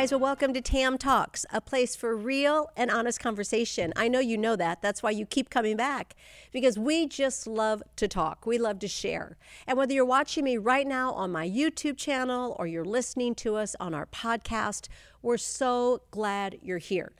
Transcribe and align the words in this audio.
guys. 0.00 0.10
Well, 0.10 0.20
welcome 0.20 0.52
to 0.52 0.60
Tam 0.60 0.98
Talks, 0.98 1.46
a 1.50 1.58
place 1.58 1.96
for 1.96 2.14
real 2.14 2.68
and 2.76 2.90
honest 2.90 3.18
conversation. 3.18 3.94
I 3.96 4.08
know 4.08 4.18
you 4.18 4.36
know 4.36 4.54
that. 4.54 4.82
That's 4.82 5.02
why 5.02 5.08
you 5.08 5.24
keep 5.24 5.48
coming 5.48 5.74
back 5.74 6.14
because 6.52 6.78
we 6.78 7.06
just 7.06 7.46
love 7.46 7.82
to 7.96 8.06
talk. 8.06 8.44
We 8.44 8.58
love 8.58 8.78
to 8.80 8.88
share. 8.88 9.38
And 9.66 9.78
whether 9.78 9.94
you're 9.94 10.04
watching 10.04 10.44
me 10.44 10.58
right 10.58 10.86
now 10.86 11.12
on 11.12 11.32
my 11.32 11.48
YouTube 11.48 11.96
channel 11.96 12.54
or 12.58 12.66
you're 12.66 12.84
listening 12.84 13.34
to 13.36 13.56
us 13.56 13.74
on 13.80 13.94
our 13.94 14.04
podcast, 14.04 14.88
we're 15.22 15.38
so 15.38 16.02
glad 16.10 16.58
you're 16.60 16.76
here. 16.76 17.12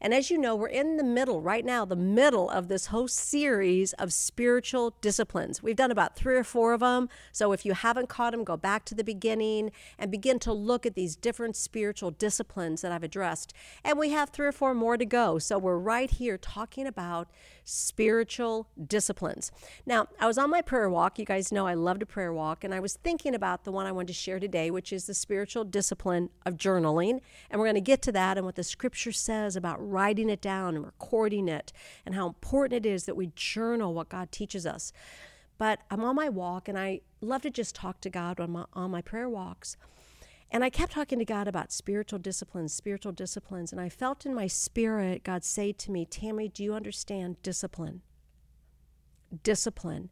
And 0.00 0.14
as 0.14 0.30
you 0.30 0.38
know, 0.38 0.54
we're 0.54 0.68
in 0.68 0.96
the 0.96 1.04
middle 1.04 1.40
right 1.40 1.64
now, 1.64 1.84
the 1.84 1.96
middle 1.96 2.48
of 2.50 2.68
this 2.68 2.86
whole 2.86 3.08
series 3.08 3.92
of 3.94 4.12
spiritual 4.12 4.94
disciplines. 5.00 5.62
We've 5.62 5.76
done 5.76 5.90
about 5.90 6.14
three 6.14 6.36
or 6.36 6.44
four 6.44 6.72
of 6.72 6.80
them. 6.80 7.08
So 7.32 7.52
if 7.52 7.66
you 7.66 7.72
haven't 7.72 8.08
caught 8.08 8.32
them, 8.32 8.44
go 8.44 8.56
back 8.56 8.84
to 8.86 8.94
the 8.94 9.04
beginning 9.04 9.72
and 9.98 10.10
begin 10.10 10.38
to 10.40 10.52
look 10.52 10.86
at 10.86 10.94
these 10.94 11.16
different 11.16 11.56
spiritual 11.56 12.10
disciplines 12.12 12.82
that 12.82 12.92
I've 12.92 13.02
addressed. 13.02 13.52
And 13.84 13.98
we 13.98 14.10
have 14.10 14.30
three 14.30 14.46
or 14.46 14.52
four 14.52 14.74
more 14.74 14.96
to 14.96 15.04
go. 15.04 15.38
So 15.38 15.58
we're 15.58 15.78
right 15.78 16.10
here 16.10 16.38
talking 16.38 16.86
about 16.86 17.28
spiritual 17.68 18.66
disciplines. 18.86 19.52
Now, 19.84 20.08
I 20.18 20.26
was 20.26 20.38
on 20.38 20.48
my 20.48 20.62
prayer 20.62 20.88
walk. 20.88 21.18
You 21.18 21.26
guys 21.26 21.52
know 21.52 21.66
I 21.66 21.74
love 21.74 21.98
to 21.98 22.06
prayer 22.06 22.32
walk. 22.32 22.64
And 22.64 22.74
I 22.74 22.80
was 22.80 22.94
thinking 22.94 23.34
about 23.34 23.64
the 23.64 23.72
one 23.72 23.84
I 23.84 23.92
wanted 23.92 24.08
to 24.08 24.14
share 24.14 24.40
today, 24.40 24.70
which 24.70 24.90
is 24.90 25.04
the 25.04 25.12
spiritual 25.12 25.64
discipline 25.64 26.30
of 26.46 26.56
journaling. 26.56 27.20
And 27.50 27.60
we're 27.60 27.66
going 27.66 27.74
to 27.74 27.80
get 27.82 28.00
to 28.02 28.12
that 28.12 28.38
and 28.38 28.46
what 28.46 28.54
the 28.54 28.64
scripture 28.64 29.12
says 29.12 29.54
about 29.54 29.76
writing 29.86 30.30
it 30.30 30.40
down 30.40 30.76
and 30.76 30.84
recording 30.84 31.46
it, 31.46 31.72
and 32.06 32.14
how 32.14 32.26
important 32.26 32.86
it 32.86 32.88
is 32.88 33.04
that 33.04 33.16
we 33.16 33.32
journal 33.36 33.92
what 33.92 34.08
God 34.08 34.32
teaches 34.32 34.64
us. 34.64 34.92
But 35.58 35.80
I'm 35.90 36.04
on 36.04 36.16
my 36.16 36.30
walk, 36.30 36.68
and 36.68 36.78
I 36.78 37.00
love 37.20 37.42
to 37.42 37.50
just 37.50 37.74
talk 37.74 38.00
to 38.00 38.10
God 38.10 38.40
on 38.40 38.52
my, 38.52 38.64
on 38.72 38.90
my 38.90 39.02
prayer 39.02 39.28
walks. 39.28 39.76
And 40.50 40.64
I 40.64 40.70
kept 40.70 40.92
talking 40.92 41.18
to 41.18 41.24
God 41.24 41.46
about 41.46 41.72
spiritual 41.72 42.18
disciplines, 42.18 42.72
spiritual 42.72 43.12
disciplines. 43.12 43.70
And 43.70 43.80
I 43.80 43.88
felt 43.88 44.24
in 44.24 44.34
my 44.34 44.46
spirit 44.46 45.24
God 45.24 45.44
say 45.44 45.72
to 45.72 45.90
me, 45.90 46.06
Tammy, 46.06 46.48
do 46.48 46.64
you 46.64 46.74
understand 46.74 47.42
discipline? 47.42 48.02
Discipline. 49.42 50.08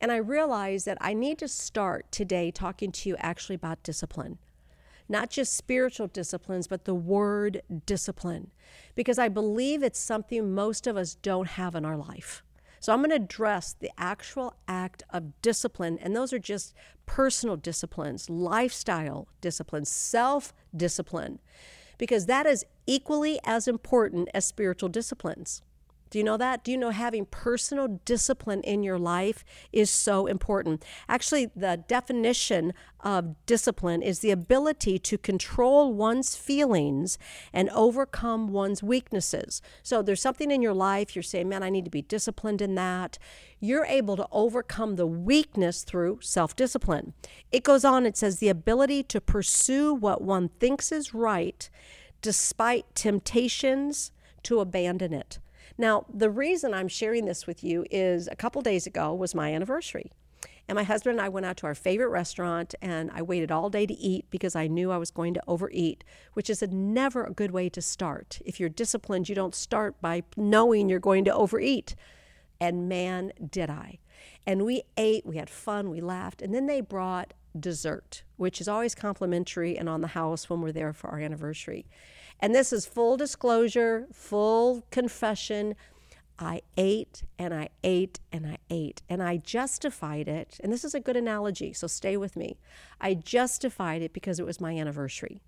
And 0.00 0.10
I 0.10 0.16
realized 0.16 0.86
that 0.86 0.98
I 1.00 1.14
need 1.14 1.38
to 1.38 1.48
start 1.48 2.10
today 2.10 2.50
talking 2.50 2.90
to 2.92 3.08
you 3.08 3.16
actually 3.18 3.54
about 3.54 3.82
discipline 3.82 4.38
not 5.08 5.30
just 5.30 5.56
spiritual 5.56 6.08
disciplines, 6.08 6.66
but 6.66 6.84
the 6.84 6.94
word 6.94 7.62
discipline, 7.86 8.50
because 8.94 9.18
I 9.18 9.28
believe 9.28 9.82
it's 9.82 9.98
something 9.98 10.54
most 10.54 10.86
of 10.86 10.96
us 10.96 11.14
don't 11.14 11.48
have 11.48 11.74
in 11.74 11.84
our 11.84 11.96
life. 11.96 12.42
So 12.86 12.92
I'm 12.92 13.00
going 13.00 13.10
to 13.10 13.16
address 13.16 13.72
the 13.72 13.90
actual 13.98 14.54
act 14.68 15.02
of 15.10 15.42
discipline, 15.42 15.98
and 16.00 16.14
those 16.14 16.32
are 16.32 16.38
just 16.38 16.72
personal 17.04 17.56
disciplines, 17.56 18.30
lifestyle 18.30 19.26
disciplines, 19.40 19.88
self 19.88 20.54
discipline, 20.72 21.40
because 21.98 22.26
that 22.26 22.46
is 22.46 22.64
equally 22.86 23.40
as 23.42 23.66
important 23.66 24.28
as 24.32 24.44
spiritual 24.44 24.88
disciplines. 24.88 25.62
Do 26.10 26.18
you 26.18 26.24
know 26.24 26.36
that? 26.36 26.62
Do 26.64 26.70
you 26.70 26.78
know 26.78 26.90
having 26.90 27.26
personal 27.26 28.00
discipline 28.04 28.62
in 28.62 28.82
your 28.82 28.98
life 28.98 29.44
is 29.72 29.90
so 29.90 30.26
important? 30.26 30.84
Actually, 31.08 31.50
the 31.56 31.82
definition 31.88 32.72
of 33.00 33.34
discipline 33.46 34.02
is 34.02 34.20
the 34.20 34.30
ability 34.30 34.98
to 34.98 35.18
control 35.18 35.92
one's 35.92 36.36
feelings 36.36 37.18
and 37.52 37.68
overcome 37.70 38.48
one's 38.48 38.82
weaknesses. 38.82 39.60
So 39.82 40.02
there's 40.02 40.20
something 40.20 40.50
in 40.50 40.62
your 40.62 40.74
life 40.74 41.14
you're 41.14 41.22
saying, 41.22 41.48
man, 41.48 41.62
I 41.62 41.70
need 41.70 41.84
to 41.84 41.90
be 41.90 42.02
disciplined 42.02 42.62
in 42.62 42.74
that. 42.76 43.18
You're 43.60 43.86
able 43.86 44.16
to 44.16 44.28
overcome 44.30 44.96
the 44.96 45.06
weakness 45.06 45.82
through 45.82 46.20
self 46.22 46.54
discipline. 46.54 47.14
It 47.50 47.64
goes 47.64 47.84
on, 47.84 48.06
it 48.06 48.16
says, 48.16 48.38
the 48.38 48.48
ability 48.48 49.02
to 49.04 49.20
pursue 49.20 49.92
what 49.94 50.22
one 50.22 50.50
thinks 50.60 50.92
is 50.92 51.14
right 51.14 51.68
despite 52.22 52.92
temptations 52.94 54.10
to 54.42 54.60
abandon 54.60 55.12
it. 55.12 55.38
Now, 55.78 56.06
the 56.12 56.30
reason 56.30 56.74
I'm 56.74 56.88
sharing 56.88 57.24
this 57.24 57.46
with 57.46 57.62
you 57.62 57.84
is 57.90 58.28
a 58.28 58.36
couple 58.36 58.62
days 58.62 58.86
ago 58.86 59.14
was 59.14 59.34
my 59.34 59.52
anniversary. 59.52 60.10
And 60.68 60.74
my 60.74 60.82
husband 60.82 61.18
and 61.18 61.24
I 61.24 61.28
went 61.28 61.46
out 61.46 61.56
to 61.58 61.66
our 61.66 61.76
favorite 61.76 62.08
restaurant, 62.08 62.74
and 62.82 63.10
I 63.14 63.22
waited 63.22 63.52
all 63.52 63.70
day 63.70 63.86
to 63.86 63.94
eat 63.94 64.26
because 64.30 64.56
I 64.56 64.66
knew 64.66 64.90
I 64.90 64.96
was 64.96 65.12
going 65.12 65.32
to 65.34 65.42
overeat, 65.46 66.02
which 66.32 66.50
is 66.50 66.60
a 66.60 66.66
never 66.66 67.24
a 67.24 67.32
good 67.32 67.52
way 67.52 67.68
to 67.68 67.80
start. 67.80 68.40
If 68.44 68.58
you're 68.58 68.68
disciplined, 68.68 69.28
you 69.28 69.34
don't 69.34 69.54
start 69.54 70.00
by 70.00 70.24
knowing 70.36 70.88
you're 70.88 70.98
going 70.98 71.24
to 71.26 71.34
overeat. 71.34 71.94
And 72.60 72.88
man, 72.88 73.32
did 73.48 73.70
I. 73.70 74.00
And 74.44 74.64
we 74.64 74.82
ate, 74.96 75.24
we 75.24 75.36
had 75.36 75.50
fun, 75.50 75.88
we 75.88 76.00
laughed, 76.00 76.42
and 76.42 76.52
then 76.52 76.66
they 76.66 76.80
brought 76.80 77.34
dessert, 77.58 78.24
which 78.36 78.60
is 78.60 78.68
always 78.68 78.94
complimentary 78.94 79.78
and 79.78 79.88
on 79.88 80.00
the 80.00 80.08
house 80.08 80.50
when 80.50 80.60
we're 80.60 80.72
there 80.72 80.92
for 80.92 81.10
our 81.10 81.20
anniversary. 81.20 81.86
And 82.40 82.54
this 82.54 82.72
is 82.72 82.86
full 82.86 83.16
disclosure, 83.16 84.06
full 84.12 84.84
confession. 84.90 85.74
I 86.38 86.60
ate 86.76 87.22
and 87.38 87.54
I 87.54 87.70
ate 87.82 88.20
and 88.30 88.46
I 88.46 88.58
ate 88.68 89.02
and 89.08 89.22
I 89.22 89.38
justified 89.38 90.28
it. 90.28 90.60
And 90.62 90.72
this 90.72 90.84
is 90.84 90.94
a 90.94 91.00
good 91.00 91.16
analogy, 91.16 91.72
so 91.72 91.86
stay 91.86 92.16
with 92.16 92.36
me. 92.36 92.58
I 93.00 93.14
justified 93.14 94.02
it 94.02 94.12
because 94.12 94.38
it 94.38 94.44
was 94.46 94.60
my 94.60 94.76
anniversary. 94.76 95.40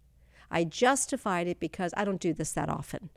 I 0.51 0.65
justified 0.65 1.47
it 1.47 1.61
because 1.61 1.93
I 1.97 2.05
don't 2.05 2.21
do 2.21 2.33
this 2.33 2.53
that 2.53 2.71
often. 2.71 3.11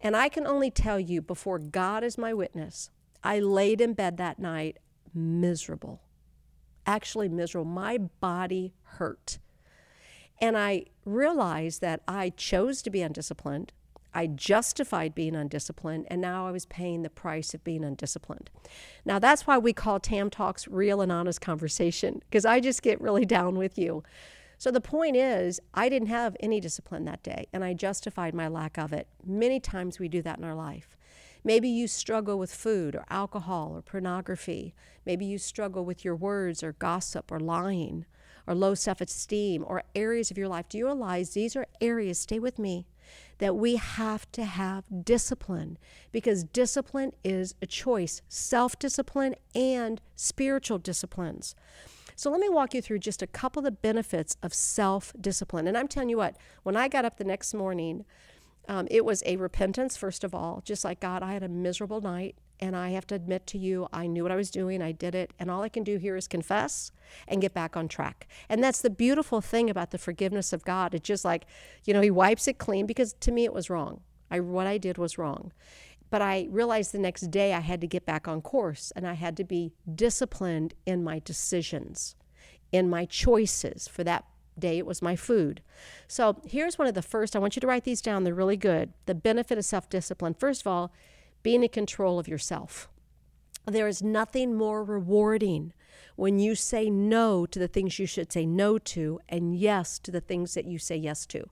And 0.00 0.16
I 0.16 0.28
can 0.28 0.46
only 0.46 0.70
tell 0.70 1.00
you 1.00 1.20
before 1.20 1.58
God 1.58 2.04
is 2.04 2.16
my 2.16 2.32
witness, 2.32 2.90
I 3.24 3.40
laid 3.40 3.80
in 3.80 3.94
bed 3.94 4.18
that 4.18 4.38
night 4.38 4.78
miserable. 5.12 6.02
Actually, 6.86 7.28
miserable. 7.28 7.68
My 7.68 7.98
body 7.98 8.74
hurt. 8.82 9.38
And 10.40 10.56
I 10.56 10.84
realized 11.04 11.80
that 11.80 12.02
I 12.06 12.30
chose 12.30 12.82
to 12.82 12.90
be 12.90 13.02
undisciplined. 13.02 13.72
I 14.12 14.26
justified 14.26 15.14
being 15.14 15.36
undisciplined, 15.36 16.06
and 16.08 16.22
now 16.22 16.46
I 16.46 16.50
was 16.50 16.64
paying 16.64 17.02
the 17.02 17.10
price 17.10 17.52
of 17.52 17.62
being 17.62 17.84
undisciplined. 17.84 18.48
Now, 19.04 19.18
that's 19.18 19.46
why 19.46 19.58
we 19.58 19.74
call 19.74 20.00
Tam 20.00 20.30
Talks 20.30 20.66
real 20.66 21.02
and 21.02 21.12
honest 21.12 21.42
conversation, 21.42 22.22
because 22.28 22.46
I 22.46 22.60
just 22.60 22.82
get 22.82 23.00
really 23.00 23.24
down 23.26 23.58
with 23.58 23.76
you. 23.76 24.02
So 24.56 24.70
the 24.70 24.80
point 24.80 25.16
is, 25.16 25.60
I 25.74 25.90
didn't 25.90 26.08
have 26.08 26.34
any 26.40 26.60
discipline 26.60 27.04
that 27.04 27.22
day, 27.22 27.46
and 27.52 27.62
I 27.62 27.74
justified 27.74 28.34
my 28.34 28.48
lack 28.48 28.78
of 28.78 28.90
it. 28.92 29.06
Many 29.22 29.60
times 29.60 29.98
we 29.98 30.08
do 30.08 30.22
that 30.22 30.38
in 30.38 30.44
our 30.44 30.54
life. 30.54 30.96
Maybe 31.44 31.68
you 31.68 31.86
struggle 31.86 32.38
with 32.38 32.54
food 32.54 32.96
or 32.96 33.04
alcohol 33.10 33.72
or 33.76 33.82
pornography. 33.82 34.74
Maybe 35.04 35.26
you 35.26 35.36
struggle 35.36 35.84
with 35.84 36.04
your 36.06 36.16
words 36.16 36.62
or 36.62 36.72
gossip 36.72 37.30
or 37.30 37.38
lying 37.38 38.06
or 38.46 38.54
low 38.54 38.74
self 38.74 39.00
esteem 39.00 39.64
or 39.66 39.82
areas 39.94 40.30
of 40.30 40.38
your 40.38 40.48
life, 40.48 40.68
do 40.68 40.78
you 40.78 40.86
realize 40.86 41.30
these 41.30 41.56
are 41.56 41.66
areas, 41.80 42.18
stay 42.18 42.38
with 42.38 42.58
me, 42.58 42.86
that 43.38 43.56
we 43.56 43.76
have 43.76 44.30
to 44.32 44.44
have 44.44 44.84
discipline 45.04 45.78
because 46.12 46.44
discipline 46.44 47.12
is 47.22 47.54
a 47.60 47.66
choice 47.66 48.22
self 48.28 48.78
discipline 48.78 49.34
and 49.54 50.00
spiritual 50.14 50.78
disciplines. 50.78 51.54
So 52.14 52.30
let 52.30 52.40
me 52.40 52.48
walk 52.48 52.72
you 52.72 52.80
through 52.80 53.00
just 53.00 53.20
a 53.20 53.26
couple 53.26 53.60
of 53.60 53.64
the 53.64 53.70
benefits 53.70 54.36
of 54.42 54.54
self 54.54 55.12
discipline. 55.20 55.66
And 55.66 55.76
I'm 55.76 55.88
telling 55.88 56.08
you 56.08 56.16
what, 56.16 56.36
when 56.62 56.76
I 56.76 56.88
got 56.88 57.04
up 57.04 57.18
the 57.18 57.24
next 57.24 57.52
morning, 57.52 58.06
um, 58.68 58.88
it 58.90 59.04
was 59.04 59.22
a 59.26 59.36
repentance, 59.36 59.96
first 59.96 60.24
of 60.24 60.34
all, 60.34 60.62
just 60.64 60.84
like 60.84 60.98
God, 60.98 61.22
I 61.22 61.34
had 61.34 61.42
a 61.42 61.48
miserable 61.48 62.00
night. 62.00 62.36
And 62.60 62.74
I 62.74 62.90
have 62.90 63.06
to 63.08 63.14
admit 63.14 63.46
to 63.48 63.58
you, 63.58 63.88
I 63.92 64.06
knew 64.06 64.22
what 64.22 64.32
I 64.32 64.36
was 64.36 64.50
doing, 64.50 64.80
I 64.80 64.92
did 64.92 65.14
it, 65.14 65.32
and 65.38 65.50
all 65.50 65.62
I 65.62 65.68
can 65.68 65.84
do 65.84 65.98
here 65.98 66.16
is 66.16 66.26
confess 66.26 66.90
and 67.28 67.40
get 67.40 67.52
back 67.52 67.76
on 67.76 67.88
track. 67.88 68.26
And 68.48 68.64
that's 68.64 68.80
the 68.80 68.90
beautiful 68.90 69.40
thing 69.40 69.68
about 69.68 69.90
the 69.90 69.98
forgiveness 69.98 70.52
of 70.52 70.64
God. 70.64 70.94
It's 70.94 71.06
just 71.06 71.24
like, 71.24 71.44
you 71.84 71.92
know, 71.92 72.00
He 72.00 72.10
wipes 72.10 72.48
it 72.48 72.58
clean 72.58 72.86
because 72.86 73.14
to 73.20 73.32
me 73.32 73.44
it 73.44 73.52
was 73.52 73.68
wrong. 73.68 74.00
I, 74.30 74.40
what 74.40 74.66
I 74.66 74.78
did 74.78 74.98
was 74.98 75.18
wrong. 75.18 75.52
But 76.10 76.22
I 76.22 76.46
realized 76.50 76.92
the 76.92 76.98
next 76.98 77.30
day 77.30 77.52
I 77.52 77.60
had 77.60 77.80
to 77.80 77.86
get 77.86 78.06
back 78.06 78.28
on 78.28 78.40
course 78.40 78.92
and 78.94 79.06
I 79.06 79.14
had 79.14 79.36
to 79.38 79.44
be 79.44 79.72
disciplined 79.92 80.74
in 80.84 81.02
my 81.02 81.18
decisions, 81.18 82.14
in 82.72 82.88
my 82.88 83.04
choices. 83.04 83.88
For 83.88 84.04
that 84.04 84.24
day, 84.58 84.78
it 84.78 84.86
was 84.86 85.02
my 85.02 85.16
food. 85.16 85.62
So 86.08 86.40
here's 86.46 86.78
one 86.78 86.88
of 86.88 86.94
the 86.94 87.02
first, 87.02 87.34
I 87.34 87.38
want 87.38 87.56
you 87.56 87.60
to 87.60 87.66
write 87.66 87.84
these 87.84 88.00
down, 88.00 88.24
they're 88.24 88.34
really 88.34 88.56
good. 88.56 88.92
The 89.06 89.14
benefit 89.14 89.58
of 89.58 89.64
self 89.64 89.88
discipline. 89.88 90.34
First 90.34 90.62
of 90.62 90.66
all, 90.68 90.92
being 91.46 91.62
in 91.62 91.68
control 91.68 92.18
of 92.18 92.26
yourself. 92.26 92.88
There 93.66 93.86
is 93.86 94.02
nothing 94.02 94.56
more 94.56 94.82
rewarding 94.82 95.74
when 96.16 96.40
you 96.40 96.56
say 96.56 96.90
no 96.90 97.46
to 97.46 97.60
the 97.60 97.68
things 97.68 98.00
you 98.00 98.06
should 98.06 98.32
say 98.32 98.44
no 98.44 98.78
to 98.78 99.20
and 99.28 99.56
yes 99.56 100.00
to 100.00 100.10
the 100.10 100.20
things 100.20 100.54
that 100.54 100.64
you 100.64 100.80
say 100.80 100.96
yes 100.96 101.24
to. 101.26 101.48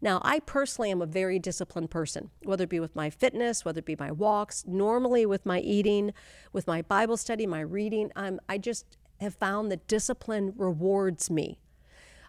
Now, 0.00 0.20
I 0.22 0.38
personally 0.38 0.92
am 0.92 1.02
a 1.02 1.06
very 1.06 1.40
disciplined 1.40 1.90
person, 1.90 2.30
whether 2.44 2.62
it 2.62 2.70
be 2.70 2.78
with 2.78 2.94
my 2.94 3.10
fitness, 3.10 3.64
whether 3.64 3.80
it 3.80 3.86
be 3.86 3.96
my 3.98 4.12
walks, 4.12 4.62
normally 4.68 5.26
with 5.26 5.44
my 5.44 5.58
eating, 5.58 6.12
with 6.52 6.68
my 6.68 6.80
Bible 6.82 7.16
study, 7.16 7.44
my 7.44 7.60
reading. 7.60 8.12
I'm, 8.14 8.38
I 8.48 8.56
just 8.58 8.86
have 9.20 9.34
found 9.34 9.68
that 9.72 9.88
discipline 9.88 10.52
rewards 10.56 11.28
me. 11.28 11.58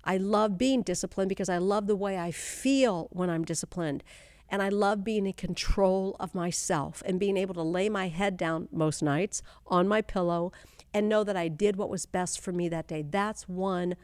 I 0.04 0.18
love 0.18 0.58
being 0.58 0.82
disciplined 0.82 1.30
because 1.30 1.50
I 1.50 1.60
love 1.60 1.86
the 1.86 1.96
way 1.96 2.18
I 2.18 2.32
feel 2.32 3.10
when 3.12 3.30
I'm 3.30 3.46
disciplined. 3.46 4.04
And 4.50 4.62
I 4.62 4.70
love 4.70 5.04
being 5.04 5.26
in 5.26 5.34
control 5.34 6.16
of 6.20 6.36
myself 6.36 7.02
and 7.06 7.20
being 7.20 7.38
able 7.38 7.54
to 7.56 7.64
lay 7.64 7.90
my 7.90 8.08
head 8.08 8.38
down 8.38 8.68
most 8.72 9.02
nights 9.02 9.42
on 9.68 9.88
my 9.88 10.02
pillow 10.02 10.52
and 10.94 11.10
know 11.10 11.24
that 11.24 11.36
I 11.36 11.48
did 11.48 11.76
what 11.76 11.90
was 11.90 12.06
best 12.06 12.40
for 12.40 12.52
me 12.52 12.70
that 12.70 12.88
day. 12.88 13.02
That's 13.02 13.50
one 13.50 13.96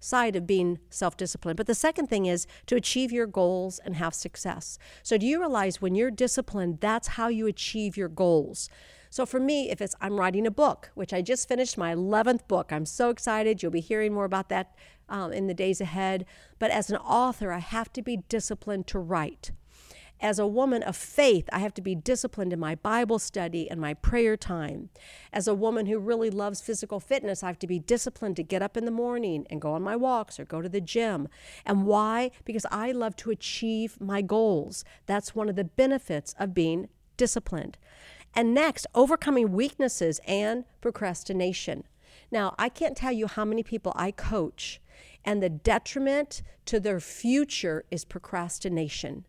side 0.00 0.34
of 0.34 0.46
being 0.46 0.78
self 0.88 1.16
disciplined. 1.16 1.58
But 1.58 1.66
the 1.66 1.74
second 1.74 2.08
thing 2.08 2.26
is 2.26 2.46
to 2.66 2.76
achieve 2.76 3.12
your 3.12 3.26
goals 3.26 3.78
and 3.84 3.96
have 3.96 4.14
success. 4.14 4.78
So, 5.02 5.18
do 5.18 5.26
you 5.26 5.38
realize 5.38 5.80
when 5.80 5.94
you're 5.94 6.10
disciplined, 6.10 6.80
that's 6.80 7.08
how 7.08 7.28
you 7.28 7.46
achieve 7.46 7.96
your 7.96 8.08
goals? 8.08 8.68
So 9.12 9.26
for 9.26 9.40
me, 9.40 9.70
if 9.70 9.80
it's 9.80 9.96
I'm 10.00 10.18
writing 10.18 10.46
a 10.46 10.52
book, 10.52 10.92
which 10.94 11.12
I 11.12 11.20
just 11.20 11.48
finished 11.48 11.76
my 11.76 11.92
11th 11.92 12.46
book, 12.46 12.72
I'm 12.72 12.86
so 12.86 13.10
excited. 13.10 13.60
You'll 13.60 13.72
be 13.72 13.80
hearing 13.80 14.14
more 14.14 14.24
about 14.24 14.48
that 14.50 14.72
um, 15.08 15.32
in 15.32 15.48
the 15.48 15.54
days 15.54 15.80
ahead. 15.80 16.24
But 16.60 16.70
as 16.70 16.90
an 16.90 16.96
author, 16.98 17.50
I 17.50 17.58
have 17.58 17.92
to 17.94 18.02
be 18.02 18.18
disciplined 18.28 18.86
to 18.86 19.00
write. 19.00 19.50
As 20.22 20.38
a 20.38 20.46
woman 20.46 20.82
of 20.82 20.96
faith, 20.96 21.48
I 21.50 21.60
have 21.60 21.72
to 21.74 21.80
be 21.80 21.94
disciplined 21.94 22.52
in 22.52 22.60
my 22.60 22.74
Bible 22.74 23.18
study 23.18 23.70
and 23.70 23.80
my 23.80 23.94
prayer 23.94 24.36
time. 24.36 24.90
As 25.32 25.48
a 25.48 25.54
woman 25.54 25.86
who 25.86 25.98
really 25.98 26.28
loves 26.28 26.60
physical 26.60 27.00
fitness, 27.00 27.42
I 27.42 27.46
have 27.46 27.58
to 27.60 27.66
be 27.66 27.78
disciplined 27.78 28.36
to 28.36 28.42
get 28.42 28.60
up 28.60 28.76
in 28.76 28.84
the 28.84 28.90
morning 28.90 29.46
and 29.48 29.62
go 29.62 29.72
on 29.72 29.82
my 29.82 29.96
walks 29.96 30.38
or 30.38 30.44
go 30.44 30.60
to 30.60 30.68
the 30.68 30.80
gym. 30.80 31.26
And 31.64 31.86
why? 31.86 32.32
Because 32.44 32.66
I 32.70 32.92
love 32.92 33.16
to 33.16 33.30
achieve 33.30 33.98
my 33.98 34.20
goals. 34.20 34.84
That's 35.06 35.34
one 35.34 35.48
of 35.48 35.56
the 35.56 35.64
benefits 35.64 36.34
of 36.38 36.52
being 36.52 36.90
disciplined. 37.16 37.78
And 38.34 38.52
next, 38.52 38.86
overcoming 38.94 39.52
weaknesses 39.52 40.20
and 40.26 40.64
procrastination. 40.82 41.84
Now, 42.30 42.54
I 42.58 42.68
can't 42.68 42.96
tell 42.96 43.12
you 43.12 43.26
how 43.26 43.46
many 43.46 43.62
people 43.62 43.92
I 43.96 44.10
coach, 44.10 44.82
and 45.24 45.42
the 45.42 45.48
detriment 45.48 46.42
to 46.66 46.78
their 46.78 47.00
future 47.00 47.84
is 47.90 48.04
procrastination. 48.04 49.24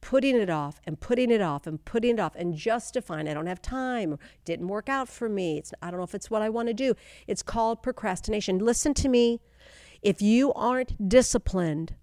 Putting 0.00 0.36
it 0.36 0.48
off 0.48 0.80
and 0.86 0.98
putting 0.98 1.30
it 1.30 1.42
off 1.42 1.66
and 1.66 1.84
putting 1.84 2.14
it 2.14 2.20
off 2.20 2.34
and 2.34 2.54
justifying 2.54 3.28
I 3.28 3.34
don't 3.34 3.46
have 3.46 3.60
time, 3.60 4.18
didn't 4.44 4.68
work 4.68 4.88
out 4.88 5.08
for 5.08 5.28
me. 5.28 5.58
It's, 5.58 5.74
I 5.82 5.90
don't 5.90 6.00
know 6.00 6.04
if 6.04 6.14
it's 6.14 6.30
what 6.30 6.42
I 6.42 6.48
want 6.48 6.68
to 6.68 6.74
do. 6.74 6.94
It's 7.26 7.42
called 7.42 7.82
procrastination. 7.82 8.58
Listen 8.58 8.94
to 8.94 9.08
me. 9.08 9.40
If 10.02 10.22
you 10.22 10.52
aren't 10.54 11.08
disciplined, 11.08 11.94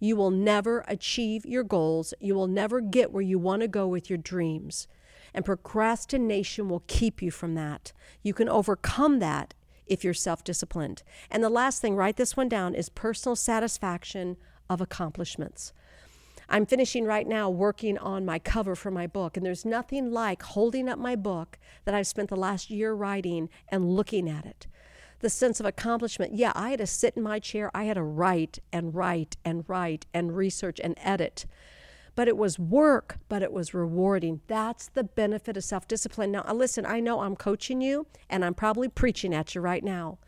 you 0.00 0.16
will 0.16 0.30
never 0.30 0.84
achieve 0.88 1.44
your 1.46 1.64
goals. 1.64 2.14
You 2.20 2.34
will 2.34 2.48
never 2.48 2.80
get 2.80 3.12
where 3.12 3.22
you 3.22 3.38
want 3.38 3.62
to 3.62 3.68
go 3.68 3.86
with 3.86 4.10
your 4.10 4.18
dreams. 4.18 4.88
And 5.34 5.44
procrastination 5.44 6.68
will 6.68 6.82
keep 6.86 7.22
you 7.22 7.30
from 7.30 7.54
that. 7.54 7.92
You 8.22 8.34
can 8.34 8.48
overcome 8.48 9.18
that 9.20 9.54
if 9.86 10.04
you're 10.04 10.14
self 10.14 10.44
disciplined. 10.44 11.02
And 11.30 11.42
the 11.42 11.48
last 11.48 11.80
thing, 11.80 11.94
write 11.94 12.16
this 12.16 12.36
one 12.36 12.48
down, 12.48 12.74
is 12.74 12.88
personal 12.88 13.36
satisfaction 13.36 14.36
of 14.68 14.80
accomplishments. 14.80 15.72
I'm 16.48 16.66
finishing 16.66 17.04
right 17.04 17.26
now 17.26 17.50
working 17.50 17.98
on 17.98 18.24
my 18.24 18.38
cover 18.38 18.74
for 18.74 18.90
my 18.90 19.06
book, 19.06 19.36
and 19.36 19.44
there's 19.44 19.64
nothing 19.64 20.10
like 20.10 20.42
holding 20.42 20.88
up 20.88 20.98
my 20.98 21.14
book 21.14 21.58
that 21.84 21.94
I've 21.94 22.06
spent 22.06 22.30
the 22.30 22.36
last 22.36 22.70
year 22.70 22.94
writing 22.94 23.48
and 23.68 23.90
looking 23.90 24.28
at 24.28 24.46
it. 24.46 24.66
The 25.20 25.30
sense 25.30 25.60
of 25.60 25.66
accomplishment. 25.66 26.34
Yeah, 26.34 26.52
I 26.54 26.70
had 26.70 26.78
to 26.78 26.86
sit 26.86 27.16
in 27.16 27.22
my 27.22 27.38
chair, 27.38 27.70
I 27.74 27.84
had 27.84 27.94
to 27.94 28.02
write 28.02 28.60
and 28.72 28.94
write 28.94 29.36
and 29.44 29.64
write 29.68 30.06
and 30.14 30.36
research 30.36 30.80
and 30.82 30.94
edit 30.98 31.44
but 32.18 32.26
it 32.26 32.36
was 32.36 32.58
work, 32.58 33.18
but 33.28 33.44
it 33.44 33.52
was 33.52 33.72
rewarding. 33.72 34.40
That's 34.48 34.88
the 34.88 35.04
benefit 35.04 35.56
of 35.56 35.62
self 35.62 35.86
discipline. 35.86 36.32
Now, 36.32 36.44
listen, 36.52 36.84
I 36.84 36.98
know 36.98 37.20
I'm 37.20 37.36
coaching 37.36 37.80
you 37.80 38.08
and 38.28 38.44
I'm 38.44 38.54
probably 38.54 38.88
preaching 38.88 39.32
at 39.32 39.54
you 39.54 39.60
right 39.60 39.84
now 39.84 40.18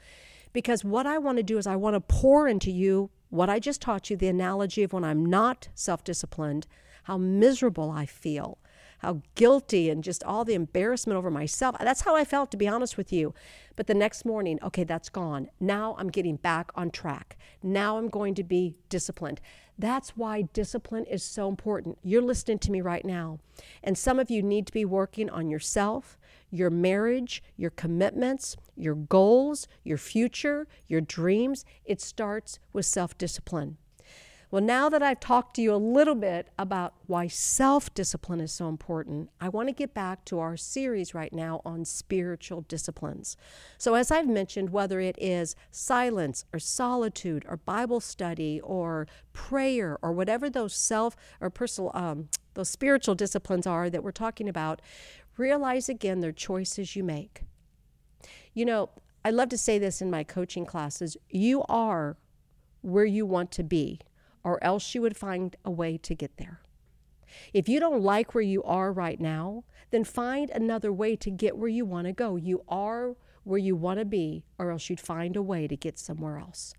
because 0.52 0.84
what 0.84 1.04
I 1.04 1.18
want 1.18 1.38
to 1.38 1.42
do 1.42 1.58
is 1.58 1.66
I 1.66 1.74
want 1.74 1.94
to 1.94 2.00
pour 2.00 2.46
into 2.46 2.70
you 2.70 3.10
what 3.30 3.48
I 3.48 3.58
just 3.58 3.80
taught 3.80 4.10
you 4.10 4.16
the 4.16 4.28
analogy 4.28 4.82
of 4.82 4.92
when 4.92 5.04
I'm 5.04 5.24
not 5.24 5.68
self 5.74 6.04
disciplined, 6.04 6.66
how 7.04 7.16
miserable 7.16 7.90
I 7.90 8.06
feel, 8.06 8.58
how 9.00 9.22
guilty 9.34 9.90
and 9.90 10.04
just 10.04 10.22
all 10.24 10.44
the 10.44 10.54
embarrassment 10.54 11.16
over 11.16 11.30
myself. 11.30 11.76
That's 11.80 12.02
how 12.02 12.14
I 12.14 12.24
felt, 12.24 12.50
to 12.52 12.56
be 12.56 12.68
honest 12.68 12.96
with 12.96 13.12
you. 13.12 13.34
But 13.76 13.86
the 13.86 13.94
next 13.94 14.24
morning, 14.24 14.58
okay, 14.62 14.84
that's 14.84 15.08
gone. 15.08 15.48
Now 15.58 15.96
I'm 15.98 16.08
getting 16.08 16.36
back 16.36 16.70
on 16.74 16.90
track. 16.90 17.36
Now 17.62 17.98
I'm 17.98 18.08
going 18.08 18.34
to 18.34 18.44
be 18.44 18.76
disciplined. 18.88 19.40
That's 19.78 20.10
why 20.10 20.42
discipline 20.42 21.06
is 21.06 21.22
so 21.22 21.48
important. 21.48 21.98
You're 22.02 22.20
listening 22.20 22.58
to 22.60 22.70
me 22.70 22.82
right 22.82 23.04
now. 23.04 23.38
And 23.82 23.96
some 23.96 24.18
of 24.18 24.30
you 24.30 24.42
need 24.42 24.66
to 24.66 24.72
be 24.72 24.84
working 24.84 25.30
on 25.30 25.48
yourself, 25.48 26.18
your 26.50 26.68
marriage, 26.68 27.42
your 27.56 27.70
commitments, 27.70 28.58
your 28.76 28.94
goals, 28.94 29.66
your 29.82 29.96
future, 29.96 30.66
your 30.86 31.00
dreams. 31.00 31.64
It 31.86 32.02
starts 32.02 32.58
with 32.74 32.84
self 32.84 33.16
discipline. 33.16 33.78
Well, 34.50 34.62
now 34.62 34.88
that 34.88 35.00
I've 35.00 35.20
talked 35.20 35.54
to 35.56 35.62
you 35.62 35.72
a 35.72 35.76
little 35.76 36.16
bit 36.16 36.48
about 36.58 36.94
why 37.06 37.28
self 37.28 37.94
discipline 37.94 38.40
is 38.40 38.50
so 38.50 38.68
important, 38.68 39.30
I 39.40 39.48
want 39.48 39.68
to 39.68 39.72
get 39.72 39.94
back 39.94 40.24
to 40.24 40.40
our 40.40 40.56
series 40.56 41.14
right 41.14 41.32
now 41.32 41.60
on 41.64 41.84
spiritual 41.84 42.62
disciplines. 42.62 43.36
So, 43.78 43.94
as 43.94 44.10
I've 44.10 44.26
mentioned, 44.26 44.70
whether 44.70 44.98
it 44.98 45.16
is 45.20 45.54
silence 45.70 46.46
or 46.52 46.58
solitude 46.58 47.44
or 47.48 47.58
Bible 47.58 48.00
study 48.00 48.60
or 48.64 49.06
prayer 49.32 49.96
or 50.02 50.10
whatever 50.10 50.50
those 50.50 50.74
self 50.74 51.14
or 51.40 51.48
personal, 51.48 51.92
um, 51.94 52.28
those 52.54 52.68
spiritual 52.70 53.14
disciplines 53.14 53.68
are 53.68 53.88
that 53.88 54.02
we're 54.02 54.10
talking 54.10 54.48
about, 54.48 54.82
realize 55.36 55.88
again 55.88 56.18
they're 56.18 56.32
choices 56.32 56.96
you 56.96 57.04
make. 57.04 57.42
You 58.52 58.64
know, 58.64 58.90
I 59.24 59.30
love 59.30 59.48
to 59.50 59.58
say 59.58 59.78
this 59.78 60.02
in 60.02 60.10
my 60.10 60.24
coaching 60.24 60.66
classes 60.66 61.16
you 61.28 61.62
are 61.68 62.16
where 62.80 63.04
you 63.04 63.24
want 63.24 63.52
to 63.52 63.62
be 63.62 64.00
or 64.44 64.62
else 64.62 64.94
you 64.94 65.02
would 65.02 65.16
find 65.16 65.56
a 65.64 65.70
way 65.70 65.98
to 65.98 66.14
get 66.14 66.36
there. 66.36 66.60
If 67.52 67.68
you 67.68 67.80
don't 67.80 68.02
like 68.02 68.34
where 68.34 68.42
you 68.42 68.62
are 68.64 68.92
right 68.92 69.20
now, 69.20 69.64
then 69.90 70.04
find 70.04 70.50
another 70.50 70.92
way 70.92 71.16
to 71.16 71.30
get 71.30 71.56
where 71.56 71.68
you 71.68 71.84
want 71.84 72.06
to 72.06 72.12
go. 72.12 72.36
You 72.36 72.64
are 72.68 73.16
where 73.44 73.58
you 73.58 73.74
want 73.76 73.98
to 73.98 74.04
be, 74.04 74.44
or 74.58 74.70
else 74.70 74.90
you'd 74.90 75.00
find 75.00 75.36
a 75.36 75.42
way 75.42 75.66
to 75.66 75.76
get 75.76 75.98
somewhere 75.98 76.38
else. 76.38 76.74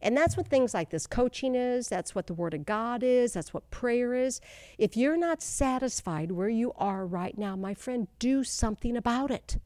And 0.00 0.16
that's 0.16 0.36
what 0.36 0.48
things 0.48 0.74
like 0.74 0.90
this 0.90 1.06
coaching 1.06 1.54
is. 1.54 1.88
That's 1.88 2.14
what 2.14 2.26
the 2.26 2.34
Word 2.34 2.54
of 2.54 2.64
God 2.64 3.02
is. 3.02 3.32
That's 3.32 3.52
what 3.52 3.70
prayer 3.70 4.14
is. 4.14 4.40
If 4.78 4.96
you're 4.96 5.16
not 5.16 5.42
satisfied 5.42 6.32
where 6.32 6.48
you 6.48 6.72
are 6.76 7.06
right 7.06 7.36
now, 7.36 7.56
my 7.56 7.74
friend, 7.74 8.08
do 8.18 8.44
something 8.44 8.96
about 8.96 9.30
it. 9.30 9.58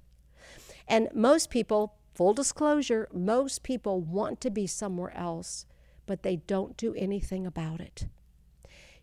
And 0.88 1.08
most 1.14 1.50
people, 1.50 1.94
full 2.14 2.34
disclosure, 2.34 3.08
most 3.12 3.62
people 3.62 4.00
want 4.00 4.40
to 4.40 4.50
be 4.50 4.66
somewhere 4.66 5.16
else 5.16 5.66
but 6.10 6.24
they 6.24 6.34
don't 6.34 6.76
do 6.76 6.92
anything 6.96 7.46
about 7.46 7.80
it. 7.80 8.08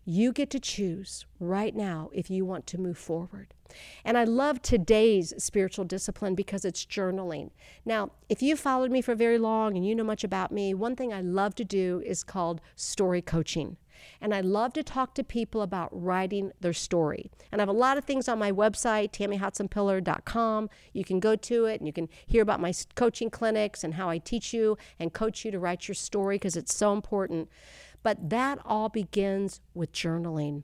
You 0.04 0.30
get 0.30 0.50
to 0.50 0.60
choose 0.60 1.24
right 1.40 1.74
now 1.74 2.10
if 2.12 2.28
you 2.28 2.44
want 2.44 2.66
to 2.66 2.78
move 2.78 2.98
forward. 2.98 3.54
And 4.04 4.18
I 4.18 4.24
love 4.24 4.60
today's 4.60 5.32
spiritual 5.42 5.86
discipline 5.86 6.34
because 6.34 6.66
it's 6.66 6.84
journaling. 6.84 7.48
Now, 7.82 8.10
if 8.28 8.42
you 8.42 8.56
followed 8.56 8.90
me 8.90 9.00
for 9.00 9.14
very 9.14 9.38
long 9.38 9.74
and 9.74 9.86
you 9.86 9.94
know 9.94 10.04
much 10.04 10.22
about 10.22 10.52
me, 10.52 10.74
one 10.74 10.96
thing 10.96 11.14
I 11.14 11.22
love 11.22 11.54
to 11.54 11.64
do 11.64 12.02
is 12.04 12.22
called 12.22 12.60
story 12.76 13.22
coaching. 13.22 13.78
And 14.20 14.34
I 14.34 14.40
love 14.40 14.72
to 14.74 14.82
talk 14.82 15.14
to 15.14 15.24
people 15.24 15.62
about 15.62 15.88
writing 15.92 16.52
their 16.60 16.72
story. 16.72 17.30
And 17.50 17.60
I 17.60 17.62
have 17.62 17.68
a 17.68 17.72
lot 17.72 17.98
of 17.98 18.04
things 18.04 18.28
on 18.28 18.38
my 18.38 18.52
website, 18.52 19.12
tammyhotsenpiller.com. 19.12 20.70
You 20.92 21.04
can 21.04 21.20
go 21.20 21.36
to 21.36 21.64
it 21.66 21.80
and 21.80 21.86
you 21.86 21.92
can 21.92 22.08
hear 22.26 22.42
about 22.42 22.60
my 22.60 22.72
coaching 22.94 23.30
clinics 23.30 23.84
and 23.84 23.94
how 23.94 24.08
I 24.08 24.18
teach 24.18 24.52
you 24.52 24.76
and 24.98 25.12
coach 25.12 25.44
you 25.44 25.50
to 25.50 25.58
write 25.58 25.88
your 25.88 25.94
story 25.94 26.36
because 26.36 26.56
it's 26.56 26.74
so 26.74 26.92
important. 26.92 27.48
But 28.02 28.30
that 28.30 28.58
all 28.64 28.88
begins 28.88 29.60
with 29.74 29.92
journaling. 29.92 30.62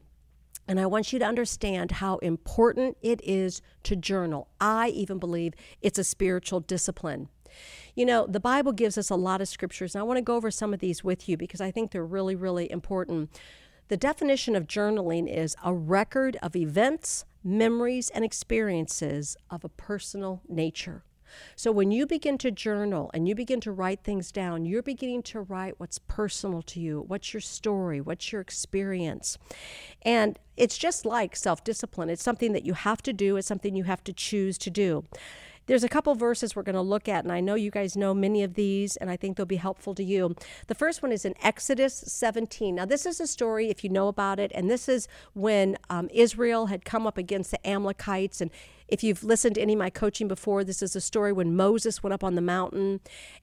And 0.67 0.81
I 0.81 0.87
want 0.87 1.13
you 1.13 1.19
to 1.19 1.25
understand 1.27 1.93
how 1.93 2.19
important 2.19 2.97
it 3.03 3.21
is 3.23 3.61
to 3.83 3.97
journal. 3.97 4.49
I 4.61 4.89
even 4.89 5.19
believe 5.19 5.55
it's 5.83 5.99
a 5.99 6.05
spiritual 6.05 6.61
discipline. 6.61 7.29
You 7.95 8.07
know, 8.07 8.27
the 8.27 8.41
Bible 8.41 8.73
gives 8.73 8.99
us 8.99 9.11
a 9.11 9.15
lot 9.17 9.41
of 9.41 9.49
scriptures, 9.49 9.95
and 9.95 10.01
I 10.01 10.05
want 10.05 10.19
to 10.19 10.23
go 10.23 10.37
over 10.37 10.51
some 10.51 10.75
of 10.75 10.81
these 10.81 11.05
with 11.05 11.29
you 11.29 11.37
because 11.37 11.61
I 11.61 11.71
think 11.71 11.91
they're 11.91 12.05
really, 12.05 12.35
really 12.35 12.71
important. 12.71 13.31
The 13.89 13.97
definition 13.97 14.57
of 14.57 14.67
journaling 14.67 15.33
is 15.33 15.57
a 15.63 15.75
record 15.75 16.39
of 16.43 16.57
events, 16.57 17.25
memories, 17.43 18.11
and 18.11 18.25
experiences 18.25 19.37
of 19.51 19.65
a 19.65 19.69
personal 19.69 20.43
nature. 20.49 21.05
So 21.57 21.73
when 21.73 21.91
you 21.91 22.07
begin 22.07 22.39
to 22.39 22.51
journal 22.51 23.11
and 23.15 23.29
you 23.29 23.35
begin 23.35 23.61
to 23.61 23.73
write 23.73 24.03
things 24.03 24.33
down, 24.33 24.65
you're 24.65 24.83
beginning 24.83 25.23
to 25.25 25.41
write 25.41 25.75
what's 25.79 25.99
personal 25.99 26.63
to 26.63 26.81
you, 26.81 27.05
what's 27.07 27.33
your 27.33 27.41
story, 27.41 28.01
what's 28.01 28.33
your 28.33 28.41
experience. 28.41 29.39
And 30.03 30.39
it's 30.57 30.79
just 30.79 31.05
like 31.05 31.37
self 31.37 31.65
discipline. 31.65 32.11
It's 32.11 32.23
something 32.23 32.53
that 32.53 32.65
you 32.65 32.75
have 32.75 33.03
to 33.03 33.13
do, 33.13 33.37
it's 33.37 33.49
something 33.49 33.75
you 33.75 33.85
have 33.85 34.05
to 34.05 34.13
choose 34.13 34.59
to 34.59 34.71
do. 34.71 35.05
There's 35.67 35.85
a 35.85 35.89
couple 35.89 36.15
verses 36.15 36.55
we're 36.55 36.63
going 36.63 36.75
to 36.75 36.83
look 36.83 37.09
at, 37.09 37.25
and 37.25 37.33
I 37.33 37.41
know 37.41 37.55
you 37.55 37.71
guys 37.71 37.97
know 37.97 38.13
many 38.13 38.43
of 38.43 38.53
these, 38.53 38.97
and 38.97 39.11
I 39.11 39.17
think 39.17 39.37
they'll 39.37 39.47
be 39.47 39.57
helpful 39.57 39.95
to 39.95 40.05
you. 40.05 40.37
The 40.67 40.75
first 40.75 41.03
one 41.03 41.11
is 41.11 41.25
in 41.25 41.35
Exodus 41.43 42.05
17. 42.07 42.75
Now, 42.75 42.85
this 42.85 43.07
is 43.07 43.19
a 43.19 43.27
story, 43.27 43.71
if 43.71 43.83
you 43.83 43.89
know 43.89 44.09
about 44.09 44.39
it, 44.39 44.53
and 44.55 44.71
this 44.71 44.91
is 44.91 45.09
when 45.33 45.79
um, 45.89 46.11
Israel 46.13 46.67
had 46.67 46.85
come 46.85 47.07
up 47.07 47.17
against 47.17 47.51
the 47.51 47.67
Amalekites. 47.67 48.43
And 48.43 48.51
if 48.89 49.03
you've 49.03 49.25
listened 49.25 49.55
to 49.55 49.63
any 49.63 49.73
of 49.73 49.79
my 49.79 49.89
coaching 49.89 50.29
before, 50.29 50.65
this 50.65 50.83
is 50.83 50.95
a 50.95 51.01
story 51.01 51.33
when 51.33 51.57
Moses 51.57 52.03
went 52.03 52.13
up 52.13 52.23
on 52.23 52.35
the 52.35 52.43
mountain 52.43 53.01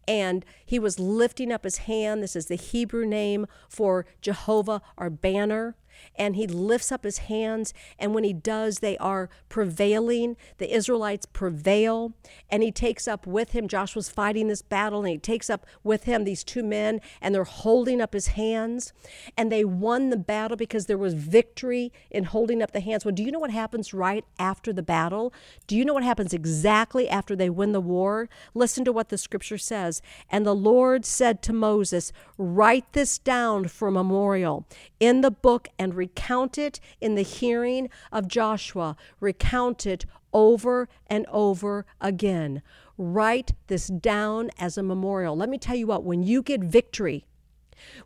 and 0.07 0.45
he 0.63 0.77
was 0.77 0.99
lifting 0.99 1.51
up 1.51 1.63
his 1.63 1.77
hand. 1.77 2.21
This 2.21 2.35
is 2.35 2.45
the 2.45 2.55
Hebrew 2.55 3.05
name 3.07 3.47
for 3.67 4.05
Jehovah, 4.21 4.83
our 4.97 5.09
banner. 5.09 5.75
And 6.15 6.35
he 6.35 6.47
lifts 6.47 6.91
up 6.91 7.03
his 7.03 7.19
hands. 7.19 7.73
And 7.97 8.13
when 8.13 8.23
he 8.23 8.33
does, 8.33 8.79
they 8.79 8.97
are 8.97 9.29
prevailing. 9.49 10.37
The 10.57 10.73
Israelites 10.73 11.25
prevail. 11.25 12.13
And 12.49 12.63
he 12.63 12.71
takes 12.71 13.07
up 13.07 13.25
with 13.27 13.51
him, 13.51 13.67
Joshua's 13.67 14.09
fighting 14.09 14.47
this 14.47 14.61
battle, 14.61 14.99
and 14.99 15.09
he 15.09 15.17
takes 15.17 15.49
up 15.49 15.65
with 15.83 16.03
him 16.03 16.23
these 16.23 16.43
two 16.43 16.63
men, 16.63 17.01
and 17.21 17.33
they're 17.33 17.43
holding 17.43 18.01
up 18.01 18.13
his 18.13 18.27
hands. 18.27 18.93
And 19.37 19.51
they 19.51 19.63
won 19.63 20.09
the 20.09 20.17
battle 20.17 20.57
because 20.57 20.85
there 20.85 20.97
was 20.97 21.13
victory 21.13 21.91
in 22.09 22.25
holding 22.25 22.61
up 22.61 22.71
the 22.71 22.79
hands. 22.79 23.05
Well, 23.05 23.13
do 23.13 23.23
you 23.23 23.31
know 23.31 23.39
what 23.39 23.51
happens 23.51 23.93
right 23.93 24.25
after 24.39 24.73
the 24.73 24.83
battle? 24.83 25.33
Do 25.67 25.75
you 25.75 25.85
know 25.85 25.93
what 25.93 26.03
happens 26.03 26.33
exactly 26.33 27.09
after 27.09 27.35
they 27.35 27.49
win 27.49 27.71
the 27.71 27.81
war? 27.81 28.29
Listen 28.53 28.85
to 28.85 28.91
what 28.91 29.09
the 29.09 29.17
scripture 29.17 29.57
says. 29.57 30.01
And 30.29 30.45
the 30.45 30.55
Lord 30.55 31.05
said 31.05 31.41
to 31.43 31.53
Moses, 31.53 32.11
Write 32.37 32.93
this 32.93 33.17
down 33.17 33.67
for 33.67 33.91
memorial 33.91 34.65
in 34.99 35.21
the 35.21 35.31
book 35.31 35.67
and 35.91 35.97
recount 35.97 36.57
it 36.57 36.79
in 37.01 37.15
the 37.15 37.21
hearing 37.21 37.89
of 38.11 38.27
Joshua. 38.27 38.95
Recount 39.19 39.85
it 39.85 40.05
over 40.33 40.87
and 41.07 41.25
over 41.27 41.85
again. 41.99 42.61
Write 42.97 43.51
this 43.67 43.87
down 43.87 44.49
as 44.57 44.77
a 44.77 44.83
memorial. 44.83 45.35
Let 45.35 45.49
me 45.49 45.57
tell 45.57 45.75
you 45.75 45.87
what, 45.87 46.05
when 46.05 46.23
you 46.23 46.41
get 46.41 46.61
victory, 46.61 47.25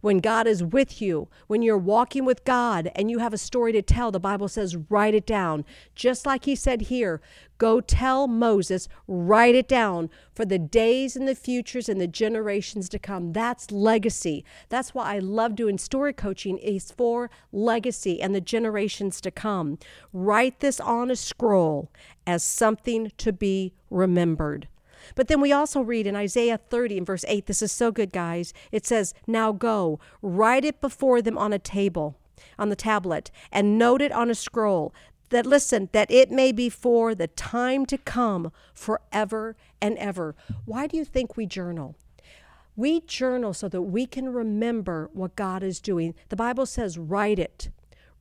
when 0.02 0.20
God 0.20 0.48
is 0.48 0.64
with 0.64 1.02
you, 1.02 1.28
when 1.48 1.62
you're 1.62 1.78
walking 1.78 2.26
with 2.26 2.44
God 2.44 2.92
and 2.96 3.10
you 3.10 3.20
have 3.20 3.34
a 3.34 3.38
story 3.38 3.72
to 3.74 3.82
tell, 3.82 4.12
the 4.12 4.20
Bible 4.20 4.48
says, 4.48 4.76
write 4.90 5.14
it 5.14 5.26
down. 5.26 5.66
Just 5.96 6.26
like 6.26 6.46
he 6.46 6.56
said 6.56 6.82
here, 6.82 7.22
go 7.58 7.82
tell 7.82 8.28
Moses, 8.28 8.88
write 9.08 9.56
it 9.56 9.68
down 9.68 10.10
for 10.34 10.46
the 10.46 10.60
days 10.60 11.16
and 11.16 11.28
the 11.28 11.36
futures 11.36 11.90
and 11.90 12.00
the 12.00 12.08
generations 12.08 12.90
to 12.90 13.00
come. 13.00 13.34
That's 13.34 13.72
legacy. 13.72 14.44
That's 14.70 14.94
why 14.94 15.16
I 15.16 15.20
love 15.20 15.56
doing 15.56 15.78
story 15.78 16.14
coaching 16.14 16.58
is 16.58 16.92
for 16.92 17.30
legacy 17.52 18.22
and 18.22 18.36
the 18.36 18.42
generations 18.42 19.22
to 19.22 19.32
come. 19.32 19.78
Write 20.14 20.60
this 20.60 20.80
on 20.80 21.10
a 21.12 21.16
scroll 21.16 21.92
as 22.28 22.44
something 22.44 23.12
to 23.18 23.34
be 23.34 23.74
remembered. 23.90 24.68
But 25.14 25.28
then 25.28 25.42
we 25.42 25.52
also 25.52 25.82
read 25.82 26.08
in 26.08 26.16
Isaiah 26.16 26.58
30 26.58 27.00
and 27.00 27.08
verse 27.08 27.26
8, 27.28 27.46
this 27.46 27.62
is 27.62 27.72
so 27.72 27.92
good, 27.92 28.12
guys. 28.12 28.54
It 28.72 28.86
says, 28.86 29.14
Now 29.28 29.52
go, 29.52 30.00
write 30.22 30.66
it 30.66 30.82
before 30.82 31.22
them 31.22 31.38
on 31.38 31.54
a 31.54 31.60
table, 31.60 32.18
on 32.58 32.70
the 32.70 32.76
tablet, 32.76 33.32
and 33.52 33.78
note 33.78 34.02
it 34.02 34.12
on 34.12 34.30
a 34.30 34.36
scroll. 34.36 34.94
That 35.30 35.46
listen, 35.46 35.90
that 35.92 36.12
it 36.12 36.32
may 36.32 36.52
be 36.52 36.70
for 36.70 37.16
the 37.16 37.28
time 37.28 37.86
to 37.88 37.98
come 37.98 38.52
forever 38.74 39.56
and 39.82 39.98
ever. 39.98 40.36
Why 40.66 40.88
do 40.88 40.98
you 40.98 41.06
think 41.06 41.36
we 41.36 41.46
journal? 41.46 41.96
We 42.76 43.02
journal 43.02 43.54
so 43.54 43.68
that 43.70 43.82
we 43.82 44.06
can 44.06 44.30
remember 44.30 45.10
what 45.14 45.36
God 45.36 45.64
is 45.64 45.80
doing. 45.80 46.14
The 46.30 46.36
Bible 46.36 46.66
says, 46.66 46.98
write 46.98 47.40
it, 47.40 47.70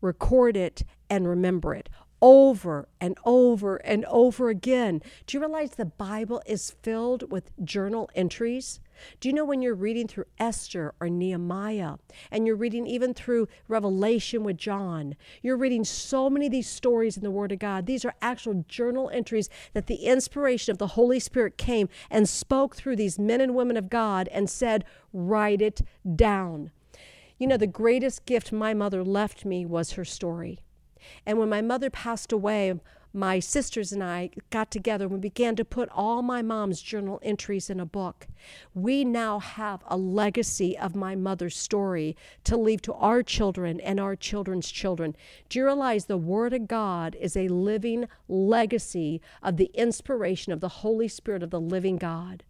record 0.01 0.57
it, 0.57 0.85
and 1.11 1.29
remember 1.29 1.75
it 1.75 1.89
over 2.25 2.89
and 3.03 3.19
over 3.27 3.77
and 3.77 4.03
over 4.07 4.49
again. 4.49 5.03
Do 5.27 5.37
you 5.37 5.41
realize 5.43 5.73
the 5.73 5.85
Bible 5.85 6.43
is 6.47 6.75
filled 6.83 7.31
with 7.31 7.51
journal 7.63 8.09
entries? 8.15 8.81
Do 9.21 9.29
you 9.29 9.35
know 9.35 9.45
when 9.45 9.61
you're 9.61 9.75
reading 9.75 10.09
through 10.09 10.25
Esther 10.39 10.95
or 11.01 11.11
Nehemiah 11.11 11.97
and 12.31 12.47
you're 12.47 12.57
reading 12.57 12.87
even 12.87 13.13
through 13.13 13.49
Revelation 13.69 14.43
with 14.43 14.57
John, 14.57 15.17
you're 15.43 15.59
reading 15.59 15.85
so 15.85 16.31
many 16.31 16.47
of 16.47 16.53
these 16.53 16.67
stories 16.67 17.19
in 17.19 17.25
the 17.25 17.31
Word 17.31 17.53
of 17.53 17.59
God. 17.59 17.85
These 17.85 18.07
are 18.07 18.15
actual 18.23 18.65
journal 18.69 19.11
entries 19.13 19.51
that 19.75 19.87
the 19.87 20.07
inspiration 20.07 20.73
of 20.73 20.79
the 20.79 20.87
Holy 20.87 21.21
Spirit 21.21 21.59
came 21.59 21.91
and 22.11 22.27
spoke 22.27 22.75
through 22.75 22.97
these 22.97 23.19
men 23.19 23.43
and 23.43 23.55
women 23.55 23.77
of 23.77 23.91
God 23.91 24.29
and 24.29 24.49
said, 24.49 24.87
Write 25.13 25.61
it 25.61 25.83
down. 26.17 26.71
You 27.37 27.49
know, 27.49 27.59
the 27.59 27.67
greatest 27.67 28.25
gift 28.25 28.51
my 28.51 28.73
mother 28.73 29.05
left 29.05 29.45
me 29.45 29.67
was 29.67 29.93
her 29.93 30.07
story. 30.07 30.64
And 31.27 31.39
when 31.39 31.49
my 31.49 31.63
mother 31.63 31.91
passed 31.91 32.33
away, 32.33 32.75
my 33.17 33.39
sisters 33.39 33.93
and 33.93 34.03
I 34.03 34.31
got 34.51 34.73
together 34.73 35.05
and 35.05 35.15
we 35.15 35.21
began 35.21 35.55
to 35.57 35.65
put 35.65 35.89
all 35.91 36.21
my 36.21 36.43
mom's 36.43 36.83
journal 36.83 37.21
entries 37.23 37.71
in 37.71 37.79
a 37.79 37.87
book. 37.87 38.27
We 38.75 39.05
now 39.05 39.39
have 39.39 39.85
a 39.87 39.97
legacy 39.97 40.77
of 40.77 40.97
my 40.97 41.15
mother's 41.15 41.57
story 41.57 42.17
to 42.43 42.57
leave 42.57 42.83
to 42.83 42.93
our 42.95 43.23
children 43.23 43.79
and 43.81 44.01
our 44.01 44.17
children's 44.17 44.69
children. 44.69 45.15
Do 45.49 45.61
you 45.61 45.65
realize 45.65 46.07
the 46.07 46.17
Word 46.17 46.53
of 46.53 46.67
God 46.67 47.15
is 47.21 47.37
a 47.37 47.47
living 47.47 48.09
legacy 48.27 49.21
of 49.45 49.59
the 49.59 49.71
inspiration 49.75 50.53
of 50.53 50.59
the 50.61 50.69
Holy 50.69 51.07
Spirit 51.07 51.45
of 51.45 51.51
the 51.51 51.61
living 51.61 51.97
God? 51.97 52.43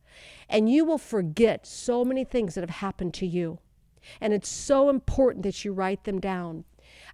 And 0.49 0.71
you 0.71 0.87
will 0.87 0.99
forget 0.99 1.67
so 1.67 2.07
many 2.07 2.25
things 2.25 2.55
that 2.55 2.63
have 2.63 2.71
happened 2.71 3.13
to 3.15 3.27
you. 3.27 3.59
And 4.19 4.33
it's 4.33 4.49
so 4.49 4.89
important 4.89 5.43
that 5.43 5.63
you 5.65 5.75
write 5.75 6.05
them 6.05 6.21
down. 6.21 6.65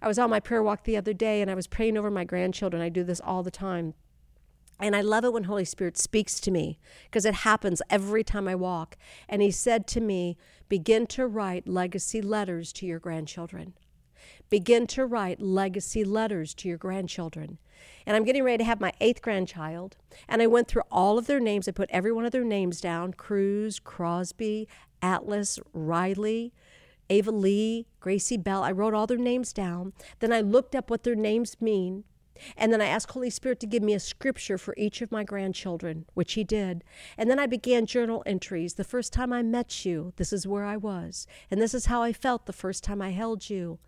I 0.01 0.07
was 0.07 0.17
on 0.17 0.29
my 0.29 0.39
prayer 0.39 0.63
walk 0.63 0.83
the 0.83 0.97
other 0.97 1.13
day 1.13 1.41
and 1.41 1.51
I 1.51 1.55
was 1.55 1.67
praying 1.67 1.97
over 1.97 2.09
my 2.09 2.23
grandchildren. 2.23 2.81
I 2.81 2.89
do 2.89 3.03
this 3.03 3.21
all 3.23 3.43
the 3.43 3.51
time. 3.51 3.93
And 4.79 4.95
I 4.95 5.01
love 5.01 5.23
it 5.23 5.31
when 5.31 5.43
Holy 5.43 5.65
Spirit 5.65 5.95
speaks 5.95 6.39
to 6.39 6.49
me 6.49 6.79
because 7.05 7.23
it 7.23 7.35
happens 7.35 7.83
every 7.89 8.23
time 8.23 8.47
I 8.47 8.55
walk. 8.55 8.97
And 9.29 9.41
he 9.41 9.51
said 9.51 9.85
to 9.87 10.01
me, 10.01 10.37
begin 10.69 11.05
to 11.07 11.27
write 11.27 11.67
legacy 11.67 12.19
letters 12.19 12.73
to 12.73 12.87
your 12.87 12.99
grandchildren. 12.99 13.73
Begin 14.49 14.87
to 14.87 15.05
write 15.05 15.39
legacy 15.39 16.03
letters 16.03 16.55
to 16.55 16.67
your 16.67 16.77
grandchildren. 16.77 17.59
And 18.05 18.15
I'm 18.15 18.23
getting 18.23 18.43
ready 18.43 18.59
to 18.59 18.63
have 18.63 18.81
my 18.81 18.91
eighth 18.99 19.21
grandchild. 19.21 19.97
And 20.27 20.41
I 20.41 20.47
went 20.47 20.67
through 20.67 20.83
all 20.91 21.19
of 21.19 21.27
their 21.27 21.39
names. 21.39 21.67
I 21.67 21.71
put 21.71 21.89
every 21.91 22.11
one 22.11 22.25
of 22.25 22.31
their 22.31 22.43
names 22.43 22.81
down 22.81 23.13
Cruz, 23.13 23.79
Crosby, 23.79 24.67
Atlas, 25.01 25.59
Riley, 25.73 26.53
Ava 27.11 27.29
Lee, 27.29 27.87
Gracie 27.99 28.37
Bell. 28.37 28.63
I 28.63 28.71
wrote 28.71 28.93
all 28.93 29.05
their 29.05 29.17
names 29.17 29.51
down. 29.51 29.91
Then 30.19 30.31
I 30.31 30.39
looked 30.39 30.73
up 30.73 30.89
what 30.89 31.03
their 31.03 31.13
names 31.13 31.57
mean. 31.59 32.05
And 32.57 32.71
then 32.71 32.81
I 32.81 32.85
asked 32.85 33.11
Holy 33.11 33.29
Spirit 33.29 33.59
to 33.61 33.67
give 33.67 33.83
me 33.83 33.93
a 33.93 33.99
scripture 33.99 34.57
for 34.57 34.73
each 34.77 35.01
of 35.01 35.11
my 35.11 35.23
grandchildren, 35.23 36.05
which 36.13 36.33
He 36.33 36.43
did. 36.43 36.83
And 37.17 37.29
then 37.29 37.39
I 37.39 37.47
began 37.47 37.85
journal 37.85 38.23
entries. 38.25 38.75
The 38.75 38.83
first 38.83 39.13
time 39.13 39.33
I 39.33 39.41
met 39.41 39.85
you, 39.85 40.13
this 40.17 40.33
is 40.33 40.47
where 40.47 40.65
I 40.65 40.77
was. 40.77 41.27
And 41.49 41.61
this 41.61 41.73
is 41.73 41.87
how 41.87 42.01
I 42.01 42.13
felt 42.13 42.45
the 42.45 42.53
first 42.53 42.83
time 42.83 43.01
I 43.01 43.11
held 43.11 43.49
you. 43.49 43.79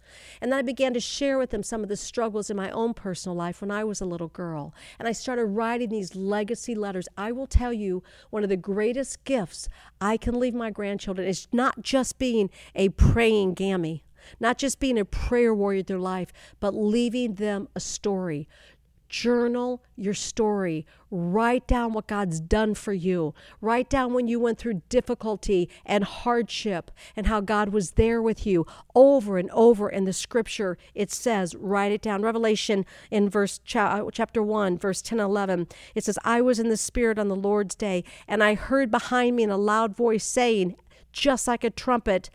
And 0.41 0.51
then 0.51 0.60
I 0.60 0.62
began 0.62 0.93
to 0.93 1.00
share 1.00 1.38
with 1.38 1.50
them 1.50 1.63
some 1.63 1.83
of 1.83 1.89
the 1.89 1.98
struggles 1.98 2.50
in 2.50 2.57
my 2.57 2.69
own 2.72 2.93
personal 2.93 3.36
life 3.36 3.62
when 3.62 3.72
I 3.72 3.83
was 3.83 4.01
a 4.01 4.05
little 4.05 4.27
girl. 4.27 4.74
And 5.00 5.07
I 5.07 5.12
started 5.12 5.45
writing 5.45 5.89
these 5.89 6.15
legacy 6.15 6.75
letters. 6.75 7.07
I 7.17 7.31
will 7.31 7.48
tell 7.48 7.74
you, 7.74 8.03
one 8.29 8.43
of 8.43 8.50
the 8.50 8.57
greatest 8.57 9.24
gifts 9.24 9.67
I 10.00 10.17
can 10.17 10.39
leave 10.39 10.53
my 10.53 10.69
grandchildren 10.69 11.27
is 11.27 11.48
not 11.51 11.81
just 11.81 12.19
being 12.19 12.50
a 12.75 12.89
praying 12.89 13.53
gammy 13.53 14.02
not 14.39 14.58
just 14.58 14.80
being 14.80 14.98
a 14.98 15.06
prayer 15.06 15.53
warrior 15.53 15.84
their 15.84 16.00
life, 16.00 16.32
but 16.60 16.74
leaving 16.74 17.36
them 17.36 17.68
a 17.75 17.80
story. 17.80 18.48
Journal 19.13 19.84
your 19.96 20.15
story. 20.15 20.88
Write 21.12 21.68
down 21.68 21.94
what 21.94 22.08
God's 22.08 22.39
done 22.39 22.74
for 22.74 22.94
you. 22.94 23.36
Write 23.62 23.88
down 23.88 24.12
when 24.15 24.27
you 24.27 24.39
went 24.39 24.58
through 24.58 24.82
difficulty 24.89 25.70
and 25.86 26.03
hardship 26.03 26.89
and 27.15 27.27
how 27.27 27.39
God 27.39 27.70
was 27.70 27.92
there 27.92 28.24
with 28.24 28.48
you. 28.48 28.65
Over 28.96 29.38
and 29.38 29.51
over 29.51 29.88
in 29.88 30.06
the 30.06 30.13
scripture, 30.13 30.80
it 30.96 31.12
says, 31.12 31.53
write 31.53 31.92
it 31.92 32.01
down. 32.01 32.24
Revelation 32.24 32.88
in 33.12 33.30
verse 33.30 33.60
uh, 33.75 34.01
chapter 34.12 34.42
1, 34.42 34.80
verse 34.80 35.03
10 35.03 35.20
11, 35.20 35.68
it 35.94 36.03
says, 36.03 36.18
I 36.24 36.42
was 36.42 36.58
in 36.58 36.70
the 36.70 36.75
Spirit 36.75 37.20
on 37.20 37.27
the 37.27 37.36
Lord's 37.36 37.75
day, 37.75 38.03
and 38.27 38.44
I 38.44 38.56
heard 38.56 38.89
behind 38.89 39.36
me 39.36 39.44
in 39.44 39.51
a 39.51 39.58
loud 39.58 39.96
voice 39.96 40.25
saying, 40.25 40.75
just 41.12 41.48
like 41.48 41.63
a 41.63 41.70
trumpet, 41.70 42.32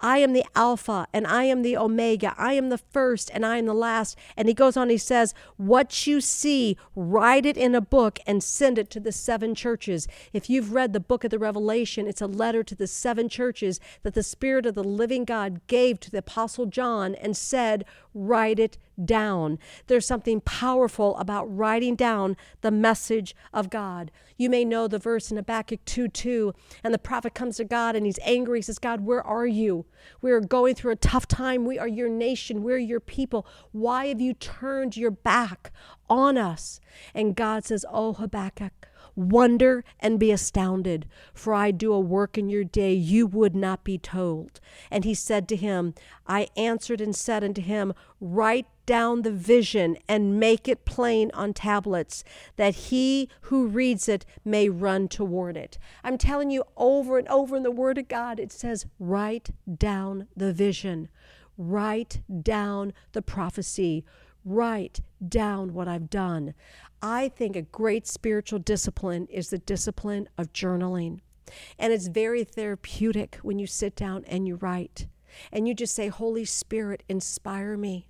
I 0.00 0.18
am 0.18 0.32
the 0.32 0.44
Alpha 0.54 1.06
and 1.12 1.26
I 1.26 1.44
am 1.44 1.62
the 1.62 1.76
Omega. 1.76 2.34
I 2.38 2.54
am 2.54 2.68
the 2.68 2.78
first 2.78 3.30
and 3.32 3.44
I 3.44 3.58
am 3.58 3.66
the 3.66 3.74
last. 3.74 4.16
And 4.36 4.48
he 4.48 4.54
goes 4.54 4.76
on, 4.76 4.88
he 4.88 4.98
says, 4.98 5.34
What 5.56 6.06
you 6.06 6.20
see, 6.20 6.76
write 6.94 7.44
it 7.44 7.56
in 7.56 7.74
a 7.74 7.80
book 7.80 8.18
and 8.26 8.42
send 8.42 8.78
it 8.78 8.90
to 8.90 9.00
the 9.00 9.12
seven 9.12 9.54
churches. 9.54 10.08
If 10.32 10.48
you've 10.48 10.72
read 10.72 10.92
the 10.92 11.00
book 11.00 11.24
of 11.24 11.30
the 11.30 11.38
Revelation, 11.38 12.06
it's 12.06 12.22
a 12.22 12.26
letter 12.26 12.62
to 12.62 12.74
the 12.74 12.86
seven 12.86 13.28
churches 13.28 13.80
that 14.02 14.14
the 14.14 14.22
Spirit 14.22 14.66
of 14.66 14.74
the 14.74 14.84
living 14.84 15.24
God 15.24 15.66
gave 15.66 16.00
to 16.00 16.10
the 16.10 16.18
Apostle 16.18 16.66
John 16.66 17.14
and 17.14 17.36
said, 17.36 17.84
Write 18.14 18.58
it 18.58 18.76
down. 19.02 19.58
There's 19.86 20.06
something 20.06 20.40
powerful 20.40 21.16
about 21.16 21.44
writing 21.44 21.94
down 21.94 22.36
the 22.60 22.70
message 22.70 23.34
of 23.52 23.70
God. 23.70 24.10
You 24.36 24.50
may 24.50 24.64
know 24.64 24.88
the 24.88 24.98
verse 24.98 25.30
in 25.30 25.36
Habakkuk 25.36 25.84
2 25.84 26.08
2, 26.08 26.54
and 26.82 26.92
the 26.94 26.98
prophet 26.98 27.34
comes 27.34 27.56
to 27.58 27.64
God 27.64 27.94
and 27.94 28.06
he's 28.06 28.18
angry. 28.22 28.58
He 28.58 28.62
says, 28.62 28.78
God, 28.78 29.02
where 29.02 29.26
are 29.26 29.46
you? 29.46 29.86
We 30.20 30.32
are 30.32 30.40
going 30.40 30.74
through 30.74 30.92
a 30.92 30.96
tough 30.96 31.28
time. 31.28 31.64
We 31.64 31.78
are 31.78 31.88
your 31.88 32.08
nation. 32.08 32.62
We're 32.62 32.78
your 32.78 33.00
people. 33.00 33.46
Why 33.72 34.06
have 34.06 34.20
you 34.20 34.34
turned 34.34 34.96
your 34.96 35.10
back 35.10 35.72
on 36.08 36.36
us? 36.36 36.80
And 37.14 37.36
God 37.36 37.64
says, 37.64 37.84
Oh, 37.90 38.14
Habakkuk, 38.14 38.88
Wonder 39.20 39.84
and 39.98 40.18
be 40.18 40.30
astounded, 40.30 41.06
for 41.34 41.52
I 41.52 41.72
do 41.72 41.92
a 41.92 42.00
work 42.00 42.38
in 42.38 42.48
your 42.48 42.64
day 42.64 42.94
you 42.94 43.26
would 43.26 43.54
not 43.54 43.84
be 43.84 43.98
told. 43.98 44.60
And 44.90 45.04
he 45.04 45.12
said 45.12 45.46
to 45.48 45.56
him, 45.56 45.92
I 46.26 46.48
answered 46.56 47.02
and 47.02 47.14
said 47.14 47.44
unto 47.44 47.60
him, 47.60 47.92
Write 48.18 48.66
down 48.86 49.20
the 49.20 49.30
vision 49.30 49.98
and 50.08 50.40
make 50.40 50.66
it 50.66 50.86
plain 50.86 51.30
on 51.34 51.52
tablets, 51.52 52.24
that 52.56 52.74
he 52.74 53.28
who 53.42 53.66
reads 53.66 54.08
it 54.08 54.24
may 54.42 54.70
run 54.70 55.06
toward 55.06 55.54
it. 55.54 55.78
I'm 56.02 56.16
telling 56.16 56.50
you 56.50 56.64
over 56.78 57.18
and 57.18 57.28
over 57.28 57.56
in 57.58 57.62
the 57.62 57.70
Word 57.70 57.98
of 57.98 58.08
God, 58.08 58.40
it 58.40 58.50
says, 58.50 58.86
Write 58.98 59.50
down 59.76 60.28
the 60.34 60.54
vision. 60.54 61.10
Write 61.58 62.22
down 62.42 62.94
the 63.12 63.20
prophecy. 63.20 64.02
Write 64.46 65.02
down 65.28 65.74
what 65.74 65.88
I've 65.88 66.10
done. 66.10 66.54
I 67.02 67.28
think 67.28 67.56
a 67.56 67.62
great 67.62 68.06
spiritual 68.06 68.58
discipline 68.58 69.26
is 69.30 69.50
the 69.50 69.58
discipline 69.58 70.28
of 70.36 70.52
journaling. 70.52 71.20
And 71.78 71.92
it's 71.92 72.06
very 72.06 72.44
therapeutic 72.44 73.36
when 73.42 73.58
you 73.58 73.66
sit 73.66 73.96
down 73.96 74.24
and 74.26 74.46
you 74.46 74.56
write 74.56 75.06
and 75.52 75.66
you 75.66 75.74
just 75.74 75.94
say, 75.94 76.08
Holy 76.08 76.44
Spirit, 76.44 77.02
inspire 77.08 77.76
me. 77.76 78.06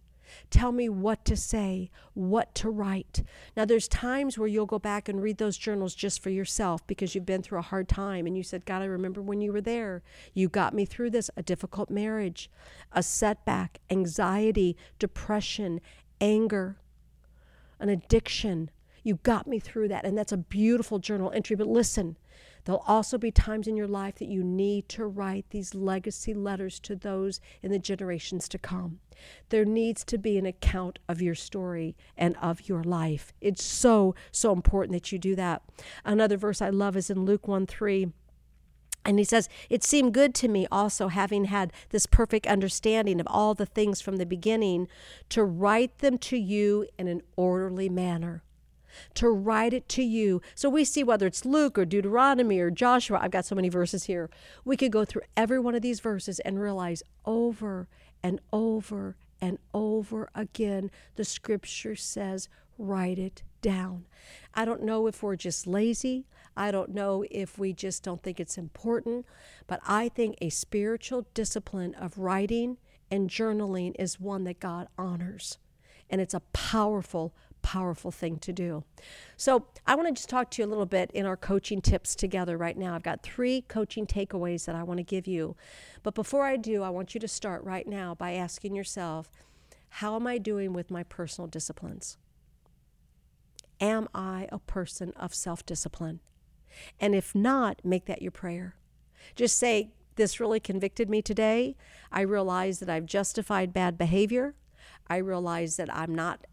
Tell 0.49 0.71
me 0.71 0.89
what 0.89 1.25
to 1.25 1.37
say, 1.37 1.91
what 2.15 2.55
to 2.57 2.71
write. 2.71 3.25
Now, 3.57 3.65
there's 3.65 3.89
times 3.89 4.39
where 4.39 4.47
you'll 4.47 4.67
go 4.67 4.79
back 4.79 5.09
and 5.09 5.21
read 5.21 5.39
those 5.39 5.57
journals 5.57 5.95
just 5.95 6.23
for 6.23 6.31
yourself 6.31 6.87
because 6.87 7.15
you've 7.15 7.27
been 7.27 7.43
through 7.43 7.59
a 7.59 7.63
hard 7.63 7.89
time 7.89 8.27
and 8.27 8.37
you 8.37 8.45
said, 8.45 8.65
God, 8.65 8.83
I 8.83 8.87
remember 8.87 9.21
when 9.21 9.41
you 9.41 9.53
were 9.53 9.61
there. 9.61 10.03
You 10.33 10.49
got 10.49 10.73
me 10.73 10.85
through 10.85 11.11
this 11.11 11.31
a 11.37 11.43
difficult 11.43 11.91
marriage, 11.91 12.49
a 12.93 13.03
setback, 13.03 13.81
anxiety, 13.91 14.77
depression, 15.01 15.81
anger, 16.21 16.77
an 17.81 17.89
addiction. 17.89 18.71
You 19.03 19.17
got 19.23 19.47
me 19.47 19.59
through 19.59 19.89
that. 19.89 20.05
And 20.05 20.17
that's 20.17 20.33
a 20.33 20.37
beautiful 20.37 20.99
journal 20.99 21.33
entry. 21.35 21.57
But 21.57 21.67
listen, 21.67 22.17
There'll 22.65 22.85
also 22.87 23.19
be 23.19 23.31
times 23.31 23.67
in 23.67 23.77
your 23.77 23.89
life 23.89 24.17
that 24.17 24.29
you 24.29 24.43
need 24.43 24.89
to 24.91 25.07
write 25.07 25.47
these 25.51 25.75
legacy 25.75 26.35
letters 26.35 26.79
to 26.81 26.95
those 26.95 27.41
in 27.63 27.71
the 27.71 27.79
generations 27.79 28.49
to 28.49 28.59
come. 28.59 29.01
There 29.49 29.65
needs 29.65 30.05
to 30.05 30.19
be 30.19 30.39
an 30.39 30.47
account 30.47 30.99
of 31.09 31.21
your 31.21 31.35
story 31.35 31.97
and 32.17 32.37
of 32.41 32.69
your 32.69 32.83
life. 32.83 33.33
It's 33.41 33.65
so, 33.65 34.15
so 34.31 34.53
important 34.53 34.93
that 34.93 35.13
you 35.13 35.19
do 35.19 35.35
that. 35.37 35.63
Another 36.05 36.37
verse 36.37 36.63
I 36.63 36.71
love 36.71 36.97
is 36.97 37.11
in 37.11 37.25
Luke 37.25 37.49
1 37.49 37.67
3. 37.67 38.13
And 39.05 39.19
he 39.19 39.25
says, 39.25 39.49
It 39.69 39.83
seemed 39.83 40.15
good 40.15 40.35
to 40.37 40.49
me 40.49 40.67
also, 40.71 41.09
having 41.09 41.47
had 41.47 41.73
this 41.91 42.07
perfect 42.07 42.47
understanding 42.47 43.21
of 43.21 43.27
all 43.29 43.55
the 43.55 43.67
things 43.67 44.01
from 44.01 44.17
the 44.17 44.27
beginning, 44.27 44.89
to 45.31 45.45
write 45.45 45.99
them 45.99 46.19
to 46.19 46.37
you 46.37 46.87
in 46.99 47.09
an 47.09 47.23
orderly 47.37 47.89
manner 47.89 48.43
to 49.15 49.31
write 49.31 49.73
it 49.73 49.89
to 49.89 50.03
you. 50.03 50.43
So 50.55 50.69
we 50.69 50.85
see 50.85 51.05
whether 51.05 51.27
it's 51.27 51.45
Luke 51.45 51.79
or 51.79 51.85
Deuteronomy 51.85 52.59
or 52.59 52.71
Joshua, 52.71 53.21
I've 53.21 53.31
got 53.31 53.45
so 53.45 53.55
many 53.55 53.69
verses 53.69 54.05
here. 54.05 54.31
We 54.65 54.77
could 54.77 54.93
go 54.93 55.05
through 55.05 55.23
every 55.37 55.61
one 55.61 55.75
of 55.75 55.83
these 55.83 56.01
verses 56.01 56.41
and 56.41 56.61
realize 56.61 57.03
over 57.25 57.89
and 58.23 58.41
over 58.53 59.17
and 59.41 59.59
over 59.73 60.29
again 60.35 60.91
the 61.17 61.25
scripture 61.25 61.97
says, 61.97 62.49
write 62.79 63.19
it 63.19 63.43
down. 63.61 64.07
I 64.55 64.65
don't 64.65 64.83
know 64.83 65.07
if 65.07 65.23
we're 65.23 65.37
just 65.37 65.67
lazy. 65.67 66.27
I 66.57 66.71
don't 66.71 66.91
know 66.91 67.25
if 67.31 67.59
we 67.59 67.73
just 67.73 68.03
don't 68.03 68.23
think 68.23 68.41
it's 68.41 68.59
important, 68.59 69.27
but 69.67 69.81
I 69.87 70.09
think 70.09 70.37
a 70.41 70.51
spiritual 70.51 71.27
discipline 71.35 71.95
of 71.95 72.19
writing 72.19 72.79
and 73.11 73.31
journaling 73.31 73.95
is 73.99 74.21
one 74.21 74.45
that 74.45 74.61
God 74.61 74.89
honors. 74.99 75.59
And 76.09 76.21
it's 76.21 76.35
a 76.35 76.41
powerful, 76.53 77.35
powerful 77.63 78.11
thing 78.11 78.39
to 78.39 78.53
do. 78.53 78.85
So, 79.37 79.67
I 79.87 79.95
want 79.95 80.09
to 80.09 80.15
just 80.15 80.29
talk 80.29 80.51
to 80.51 80.63
you 80.63 80.67
a 80.67 80.69
little 80.69 80.87
bit 80.87 81.11
in 81.13 81.25
our 81.25 81.37
coaching 81.37 81.81
tips 81.81 82.15
together 82.15 82.57
right 82.57 82.77
now. 82.77 82.95
I've 82.95 83.03
got 83.03 83.23
three 83.23 83.63
coaching 83.63 84.07
takeaways 84.07 84.65
that 84.65 84.75
I 84.75 84.83
want 84.83 84.99
to 84.99 85.05
give 85.05 85.27
you. 85.27 85.57
But 86.03 86.15
before 86.15 86.45
I 86.45 86.57
do, 86.57 86.83
I 86.83 86.91
want 86.91 87.15
you 87.15 87.21
to 87.21 87.29
start 87.29 87.63
right 87.63 87.87
now 87.87 88.15
by 88.15 88.33
asking 88.33 88.75
yourself, 88.75 89.31
how 89.95 90.17
am 90.17 90.27
I 90.27 90.39
doing 90.39 90.73
with 90.73 90.91
my 90.91 91.03
personal 91.05 91.49
disciplines? 91.49 92.17
Am 93.81 94.09
I 94.15 94.49
a 94.53 94.59
person 94.59 95.13
of 95.17 95.35
self 95.35 95.65
discipline? 95.65 96.21
And 97.01 97.15
if 97.15 97.35
not, 97.35 97.81
make 97.85 98.07
that 98.07 98.23
your 98.23 98.31
prayer. 98.31 98.77
Just 99.35 99.59
say, 99.59 99.91
This 100.17 100.41
really 100.41 100.61
convicted 100.61 101.09
me 101.09 101.23
today. 101.23 101.77
I 102.13 102.21
realize 102.23 102.79
that 102.81 102.91
I've 102.91 103.07
justified 103.07 103.73
bad 103.73 103.97
behavior. 103.97 104.55
I 105.09 105.17
realize 105.17 105.77
that 105.77 105.93
I'm 105.95 106.15
not 106.15 106.47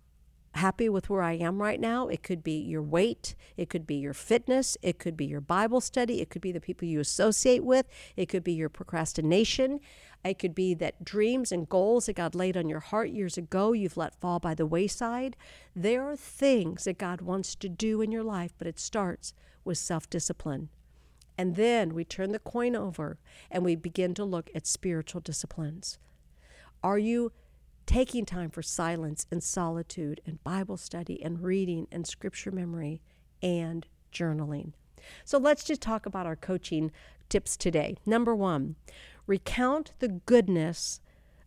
happy 0.57 0.89
with 0.89 1.09
where 1.09 1.21
I 1.21 1.33
am 1.33 1.61
right 1.61 1.79
now. 1.79 2.07
It 2.07 2.23
could 2.23 2.43
be 2.43 2.59
your 2.59 2.81
weight, 2.81 3.35
it 3.55 3.69
could 3.69 3.87
be 3.87 3.95
your 3.95 4.13
fitness, 4.13 4.77
it 4.81 4.99
could 4.99 5.15
be 5.15 5.25
your 5.25 5.41
Bible 5.41 5.79
study, 5.79 6.21
it 6.21 6.29
could 6.29 6.41
be 6.41 6.51
the 6.51 6.59
people 6.59 6.87
you 6.87 6.99
associate 6.99 7.63
with, 7.63 7.85
it 8.15 8.27
could 8.27 8.43
be 8.43 8.53
your 8.53 8.69
procrastination, 8.69 9.79
it 10.23 10.39
could 10.39 10.55
be 10.55 10.73
that 10.75 11.03
dreams 11.03 11.51
and 11.51 11.69
goals 11.69 12.07
that 12.07 12.15
God 12.17 12.35
laid 12.35 12.57
on 12.57 12.69
your 12.69 12.79
heart 12.79 13.09
years 13.09 13.37
ago 13.37 13.71
you've 13.71 13.97
let 13.97 14.19
fall 14.19 14.39
by 14.39 14.53
the 14.53 14.65
wayside. 14.65 15.35
There 15.75 16.09
are 16.09 16.15
things 16.15 16.83
that 16.83 16.97
God 16.97 17.21
wants 17.21 17.55
to 17.55 17.69
do 17.69 18.01
in 18.01 18.11
your 18.11 18.23
life, 18.23 18.53
but 18.57 18.67
it 18.67 18.79
starts 18.79 19.33
with 19.63 19.77
self 19.77 20.09
discipline. 20.09 20.69
And 21.37 21.55
then 21.55 21.93
we 21.93 22.03
turn 22.03 22.31
the 22.31 22.39
coin 22.39 22.75
over 22.75 23.19
and 23.51 23.63
we 23.63 23.75
begin 23.75 24.13
to 24.15 24.25
look 24.25 24.49
at 24.55 24.65
spiritual 24.65 25.21
disciplines. 25.21 25.99
Are 26.83 26.97
you 26.97 27.31
taking 27.87 28.25
time 28.25 28.49
for 28.51 28.61
silence 28.61 29.25
and 29.31 29.41
solitude 29.41 30.21
and 30.25 30.43
Bible 30.43 30.77
study 30.77 31.23
and 31.23 31.41
reading 31.41 31.87
and 31.91 32.05
scripture 32.05 32.51
memory 32.51 33.01
and 33.41 33.87
journaling. 34.13 34.73
So 35.23 35.37
let's 35.37 35.63
just 35.63 35.81
talk 35.81 36.05
about 36.05 36.25
our 36.25 36.35
coaching 36.35 36.91
tips 37.29 37.55
today. 37.55 37.95
Number 38.05 38.35
one, 38.35 38.75
recount 39.27 39.91
the 39.99 40.07
goodness 40.07 41.01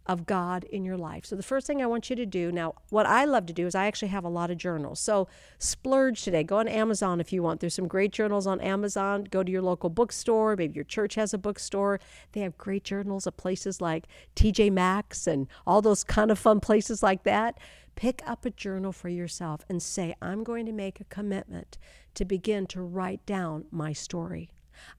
of 0.07 0.27
God 0.27 0.65
in 0.65 0.85
your 0.85 0.97
life. 0.97 1.25
So, 1.25 1.37
the 1.37 1.43
first 1.43 1.67
thing 1.67 1.81
I 1.81 1.87
want 1.87 2.11
you 2.11 2.17
to 2.17 2.27
do 2.27 2.51
now, 2.51 2.75
what 2.89 3.07
I 3.07 3.25
love 3.25 3.47
to 3.47 3.53
do 3.53 3.67
is 3.67 3.77
I 3.77 3.87
actually 3.87 4.09
have 4.09 4.25
a 4.25 4.29
lot 4.29 4.51
of 4.51 4.59
journals. 4.59 4.99
So, 4.99 5.29
splurge 5.59 6.23
today. 6.23 6.43
Go 6.43 6.59
on 6.59 6.67
Amazon 6.69 7.21
if 7.21 7.33
you 7.33 7.43
want. 7.43 7.61
There's 7.61 7.75
some 7.75 7.87
great 7.87 8.11
journals 8.13 8.47
on 8.47 8.61
Amazon. 8.61 9.25
Go 9.31 9.43
to 9.43 9.53
your 9.53 9.63
local 9.63 9.89
bookstore. 9.91 10.57
Maybe 10.57 10.75
your 10.75 10.85
church 10.85 11.15
has 11.15 11.33
a 11.33 11.39
bookstore. 11.39 12.01
They 12.33 12.41
have 12.41 12.59
great 12.59 12.83
journals 12.83 13.27
at 13.27 13.37
places 13.37 13.81
like 13.81 14.09
TJ 14.35 14.73
Maxx 14.73 15.27
and 15.27 15.47
all 15.67 15.81
those 15.81 16.03
kind 16.03 16.31
of 16.31 16.39
fun 16.39 16.61
places 16.61 17.03
like 17.03 17.23
that. 17.25 17.59
Pick 17.95 18.23
up 18.27 18.45
a 18.45 18.51
journal 18.51 18.93
for 18.93 19.09
yourself 19.09 19.61
and 19.69 19.83
say, 19.83 20.17
I'm 20.23 20.43
going 20.43 20.67
to 20.67 20.73
make 20.73 21.01
a 21.01 21.05
commitment 21.05 21.79
to 22.15 22.25
begin 22.25 22.67
to 22.69 22.81
write 22.81 23.25
down 23.27 23.67
my 23.71 23.93
story. 23.93 24.51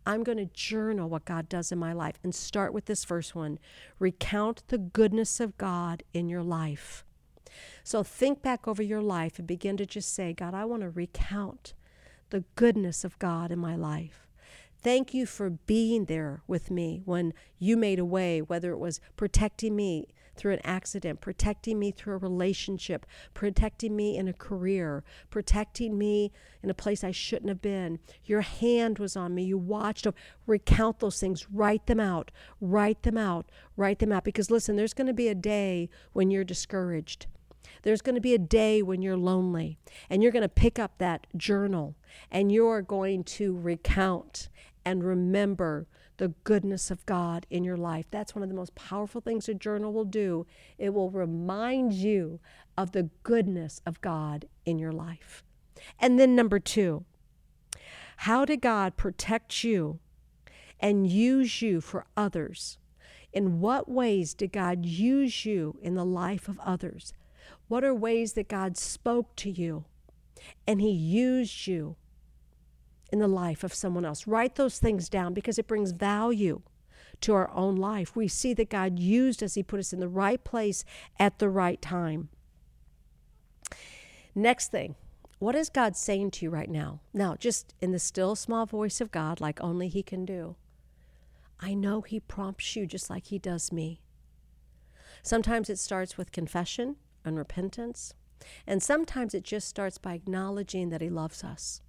I'm 0.06 0.24
going 0.24 0.38
to 0.38 0.46
journal 0.46 1.10
what 1.10 1.26
God 1.26 1.50
does 1.50 1.72
in 1.72 1.80
my 1.80 1.94
life 1.94 2.20
and 2.24 2.34
start 2.34 2.74
with 2.74 2.86
this 2.86 3.06
first 3.06 3.36
one 3.36 3.60
recount 4.00 4.64
the 4.68 4.78
goodness 4.78 5.40
of 5.40 5.58
God 5.58 6.04
in 6.14 6.30
your 6.30 6.44
life. 6.44 7.06
So 7.84 8.04
think 8.04 8.42
back 8.42 8.68
over 8.68 8.82
your 8.82 9.02
life 9.02 9.38
and 9.38 9.48
begin 9.48 9.78
to 9.78 9.86
just 9.86 10.14
say, 10.14 10.34
God, 10.34 10.54
I 10.54 10.66
want 10.66 10.84
to 10.84 10.90
recount 10.90 11.74
the 12.30 12.44
goodness 12.56 13.04
of 13.04 13.20
God 13.20 13.52
in 13.52 13.60
my 13.60 13.76
life. 13.76 14.28
Thank 14.82 15.14
you 15.14 15.26
for 15.26 15.50
being 15.50 16.06
there 16.06 16.42
with 16.48 16.72
me 16.72 17.02
when 17.06 17.34
you 17.60 17.78
made 17.78 18.00
a 18.00 18.06
way, 18.06 18.42
whether 18.42 18.72
it 18.72 18.80
was 18.80 19.00
protecting 19.16 19.76
me 19.76 20.08
through 20.36 20.54
an 20.54 20.62
accident, 20.64 21.22
protecting 21.22 21.80
me 21.80 21.92
through 21.92 22.16
a 22.16 22.18
relationship, 22.18 23.06
protecting 23.34 23.96
me 23.96 24.18
in 24.18 24.28
a 24.28 24.34
career, 24.34 25.04
protecting 25.30 25.98
me 25.98 26.32
in 26.64 26.70
a 26.70 26.74
place 26.74 27.04
I 27.04 27.12
shouldn't 27.12 27.50
have 27.50 27.62
been. 27.62 28.00
Your 28.26 28.42
hand 28.42 29.00
was 29.00 29.16
on 29.16 29.36
me. 29.36 29.44
You 29.44 29.58
watched. 29.58 30.08
Recount 30.48 31.00
those 31.00 31.20
things. 31.20 31.48
Write 31.52 31.88
them 31.88 32.00
out. 32.00 32.32
Write 32.60 33.04
them 33.04 33.18
out. 33.18 33.52
Write 33.76 34.00
them 34.00 34.12
out. 34.12 34.24
Because 34.24 34.52
listen, 34.52 34.76
there's 34.76 34.94
going 34.94 35.08
to 35.08 35.14
be 35.14 35.28
a 35.28 35.36
day 35.36 35.90
when 36.14 36.32
you're 36.32 36.44
discouraged. 36.44 37.28
There's 37.84 38.02
going 38.02 38.16
to 38.16 38.22
be 38.22 38.34
a 38.34 38.40
day 38.40 38.82
when 38.82 39.02
you're 39.02 39.18
lonely, 39.18 39.78
and 40.10 40.22
you're 40.22 40.32
going 40.32 40.42
to 40.42 40.50
pick 40.50 40.78
up 40.78 40.98
that 40.98 41.26
journal 41.36 41.96
and 42.30 42.52
you're 42.52 42.82
going 42.82 43.24
to 43.24 43.58
recount 43.58 44.50
and 44.86 45.04
remember 45.04 45.88
the 46.22 46.36
goodness 46.44 46.92
of 46.92 47.04
God 47.08 47.48
in 47.50 47.64
your 47.64 47.76
life. 47.76 48.06
That's 48.12 48.36
one 48.36 48.44
of 48.44 48.50
the 48.50 48.54
most 48.54 48.76
powerful 48.76 49.22
things 49.22 49.50
a 49.50 49.56
journal 49.56 49.92
will 49.92 50.06
do. 50.06 50.46
It 50.78 50.94
will 50.94 51.10
remind 51.10 51.94
you 51.94 52.40
of 52.78 52.92
the 52.92 53.10
goodness 53.24 53.82
of 53.88 54.00
God 54.02 54.46
in 54.64 54.78
your 54.78 54.92
life. 54.92 55.42
And 56.00 56.20
then, 56.20 56.36
number 56.36 56.60
two, 56.60 57.06
how 58.18 58.46
did 58.46 58.62
God 58.62 58.98
protect 58.98 59.64
you 59.64 59.98
and 60.80 61.10
use 61.10 61.64
you 61.64 61.82
for 61.82 62.06
others? 62.16 62.78
In 63.34 63.60
what 63.60 63.90
ways 63.90 64.36
did 64.36 64.52
God 64.52 64.86
use 64.86 65.44
you 65.44 65.80
in 65.82 65.96
the 65.96 66.06
life 66.06 66.48
of 66.48 66.60
others? 66.60 67.14
What 67.68 67.84
are 67.84 67.96
ways 67.96 68.34
that 68.34 68.48
God 68.48 68.78
spoke 68.78 69.36
to 69.38 69.50
you 69.50 69.86
and 70.68 70.82
He 70.82 70.92
used 70.92 71.66
you 71.66 71.96
in 73.12 73.20
the 73.20 73.28
life 73.28 73.64
of 73.64 73.74
someone 73.74 74.06
else. 74.06 74.26
Write 74.26 74.56
those 74.56 74.80
things 74.80 75.10
down 75.10 75.34
because 75.34 75.60
it 75.60 75.68
brings 75.68 75.92
value 75.92 76.62
to 77.22 77.34
our 77.34 77.52
own 77.52 77.76
life. 77.76 78.16
We 78.16 78.28
see 78.28 78.54
that 78.56 78.70
God 78.70 78.98
used 78.98 79.44
us, 79.44 79.56
He 79.56 79.64
put 79.64 79.80
us 79.80 79.94
in 79.94 80.00
the 80.00 80.08
right 80.08 80.44
place 80.44 80.84
at 81.20 81.40
the 81.40 81.50
right 81.50 81.82
time. 81.82 82.30
Next 84.34 84.72
thing, 84.72 84.96
what 85.40 85.56
is 85.56 85.70
God 85.70 85.96
saying 85.96 86.32
to 86.32 86.46
you 86.46 86.50
right 86.50 86.70
now? 86.70 87.02
Now, 87.14 87.36
just 87.36 87.74
in 87.82 87.92
the 87.92 88.00
still 88.00 88.36
small 88.36 88.66
voice 88.66 89.02
of 89.02 89.12
God, 89.12 89.42
like 89.42 89.62
only 89.62 89.88
He 89.88 90.04
can 90.04 90.26
do. 90.26 90.56
I 91.60 91.74
know 91.74 92.02
He 92.02 92.20
prompts 92.20 92.76
you 92.76 92.88
just 92.88 93.10
like 93.10 93.28
He 93.28 93.40
does 93.40 93.72
me. 93.72 94.02
Sometimes 95.22 95.70
it 95.70 95.78
starts 95.78 96.18
with 96.18 96.32
confession 96.32 96.96
and 97.26 97.38
repentance, 97.38 98.14
and 98.66 98.82
sometimes 98.82 99.36
it 99.36 99.44
just 99.44 99.68
starts 99.68 99.98
by 99.98 100.14
acknowledging 100.14 100.90
that 100.90 101.02
He 101.02 101.10
loves 101.10 101.44
us 101.44 101.82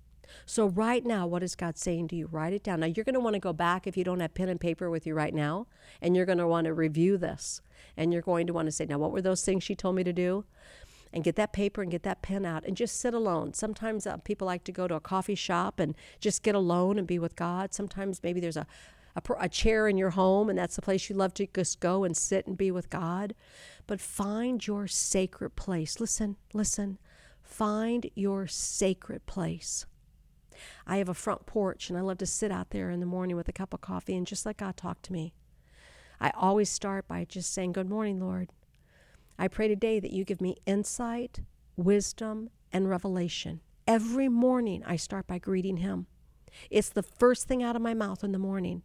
So, 0.46 0.66
right 0.66 1.04
now, 1.04 1.26
what 1.26 1.42
is 1.42 1.54
God 1.54 1.78
saying 1.78 2.08
to 2.08 2.16
you? 2.16 2.28
Write 2.30 2.52
it 2.52 2.62
down. 2.62 2.80
Now, 2.80 2.86
you're 2.86 3.04
going 3.04 3.14
to 3.14 3.20
want 3.20 3.34
to 3.34 3.40
go 3.40 3.52
back 3.52 3.86
if 3.86 3.96
you 3.96 4.04
don't 4.04 4.20
have 4.20 4.34
pen 4.34 4.48
and 4.48 4.60
paper 4.60 4.90
with 4.90 5.06
you 5.06 5.14
right 5.14 5.34
now, 5.34 5.66
and 6.00 6.16
you're 6.16 6.26
going 6.26 6.38
to 6.38 6.46
want 6.46 6.66
to 6.66 6.74
review 6.74 7.18
this. 7.18 7.60
And 7.96 8.12
you're 8.12 8.22
going 8.22 8.46
to 8.46 8.52
want 8.52 8.66
to 8.66 8.72
say, 8.72 8.86
Now, 8.86 8.98
what 8.98 9.12
were 9.12 9.22
those 9.22 9.42
things 9.42 9.62
she 9.62 9.74
told 9.74 9.96
me 9.96 10.04
to 10.04 10.12
do? 10.12 10.44
And 11.12 11.22
get 11.22 11.36
that 11.36 11.52
paper 11.52 11.82
and 11.82 11.90
get 11.90 12.04
that 12.04 12.22
pen 12.22 12.46
out 12.46 12.64
and 12.64 12.74
just 12.74 12.98
sit 12.98 13.12
alone. 13.12 13.52
Sometimes 13.52 14.06
uh, 14.06 14.16
people 14.18 14.46
like 14.46 14.64
to 14.64 14.72
go 14.72 14.88
to 14.88 14.94
a 14.94 15.00
coffee 15.00 15.34
shop 15.34 15.78
and 15.78 15.94
just 16.20 16.42
get 16.42 16.54
alone 16.54 16.98
and 16.98 17.06
be 17.06 17.18
with 17.18 17.36
God. 17.36 17.74
Sometimes 17.74 18.22
maybe 18.22 18.40
there's 18.40 18.56
a, 18.56 18.66
a, 19.14 19.22
a 19.38 19.48
chair 19.50 19.88
in 19.88 19.98
your 19.98 20.10
home 20.10 20.48
and 20.48 20.58
that's 20.58 20.76
the 20.76 20.80
place 20.80 21.10
you 21.10 21.16
love 21.16 21.34
to 21.34 21.46
just 21.54 21.80
go 21.80 22.04
and 22.04 22.16
sit 22.16 22.46
and 22.46 22.56
be 22.56 22.70
with 22.70 22.88
God. 22.88 23.34
But 23.86 24.00
find 24.00 24.66
your 24.66 24.88
sacred 24.88 25.50
place. 25.50 26.00
Listen, 26.00 26.36
listen. 26.54 26.98
Find 27.42 28.08
your 28.14 28.46
sacred 28.46 29.26
place. 29.26 29.84
I 30.86 30.98
have 30.98 31.08
a 31.08 31.14
front 31.14 31.46
porch 31.46 31.88
and 31.88 31.98
I 31.98 32.02
love 32.02 32.18
to 32.18 32.26
sit 32.26 32.50
out 32.50 32.70
there 32.70 32.90
in 32.90 33.00
the 33.00 33.06
morning 33.06 33.36
with 33.36 33.48
a 33.48 33.52
cup 33.52 33.72
of 33.74 33.80
coffee 33.80 34.16
and 34.16 34.26
just 34.26 34.46
let 34.46 34.56
God 34.56 34.76
talk 34.76 35.02
to 35.02 35.12
me. 35.12 35.32
I 36.20 36.30
always 36.36 36.70
start 36.70 37.08
by 37.08 37.24
just 37.24 37.52
saying, 37.52 37.72
Good 37.72 37.88
morning, 37.88 38.20
Lord. 38.20 38.50
I 39.38 39.48
pray 39.48 39.66
today 39.66 39.98
that 39.98 40.12
you 40.12 40.24
give 40.24 40.40
me 40.40 40.56
insight, 40.66 41.40
wisdom, 41.76 42.50
and 42.72 42.88
revelation. 42.88 43.60
Every 43.88 44.28
morning 44.28 44.84
I 44.86 44.94
start 44.94 45.26
by 45.26 45.38
greeting 45.38 45.78
Him. 45.78 46.06
It's 46.70 46.90
the 46.90 47.02
first 47.02 47.48
thing 47.48 47.62
out 47.62 47.74
of 47.74 47.82
my 47.82 47.94
mouth 47.94 48.22
in 48.22 48.30
the 48.30 48.38
morning. 48.38 48.82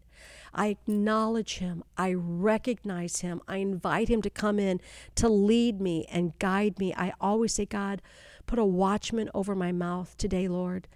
I 0.52 0.68
acknowledge 0.68 1.60
Him. 1.60 1.84
I 1.96 2.14
recognize 2.14 3.20
Him. 3.20 3.42
I 3.48 3.58
invite 3.58 4.10
Him 4.10 4.24
to 4.24 4.32
come 4.32 4.58
in 4.58 4.82
to 5.16 5.30
lead 5.30 5.80
me 5.80 6.08
and 6.10 6.40
guide 6.40 6.80
me. 6.80 6.94
I 6.96 7.14
always 7.22 7.54
say, 7.54 7.66
God, 7.66 8.02
put 8.48 8.58
a 8.58 8.66
watchman 8.66 9.30
over 9.36 9.54
my 9.54 9.72
mouth 9.72 10.18
today, 10.18 10.48
Lord 10.48 10.88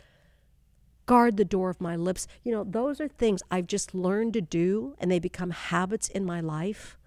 guard 1.05 1.37
the 1.37 1.45
door 1.45 1.69
of 1.69 1.81
my 1.81 1.95
lips. 1.95 2.27
You 2.43 2.51
know, 2.51 2.63
those 2.63 3.01
are 3.01 3.07
things 3.07 3.41
I've 3.49 3.67
just 3.67 3.93
learned 3.93 4.33
to 4.33 4.41
do 4.41 4.95
and 4.99 5.11
they 5.11 5.19
become 5.19 5.51
habits 5.51 6.09
in 6.09 6.25
my 6.25 6.41
life. 6.41 6.97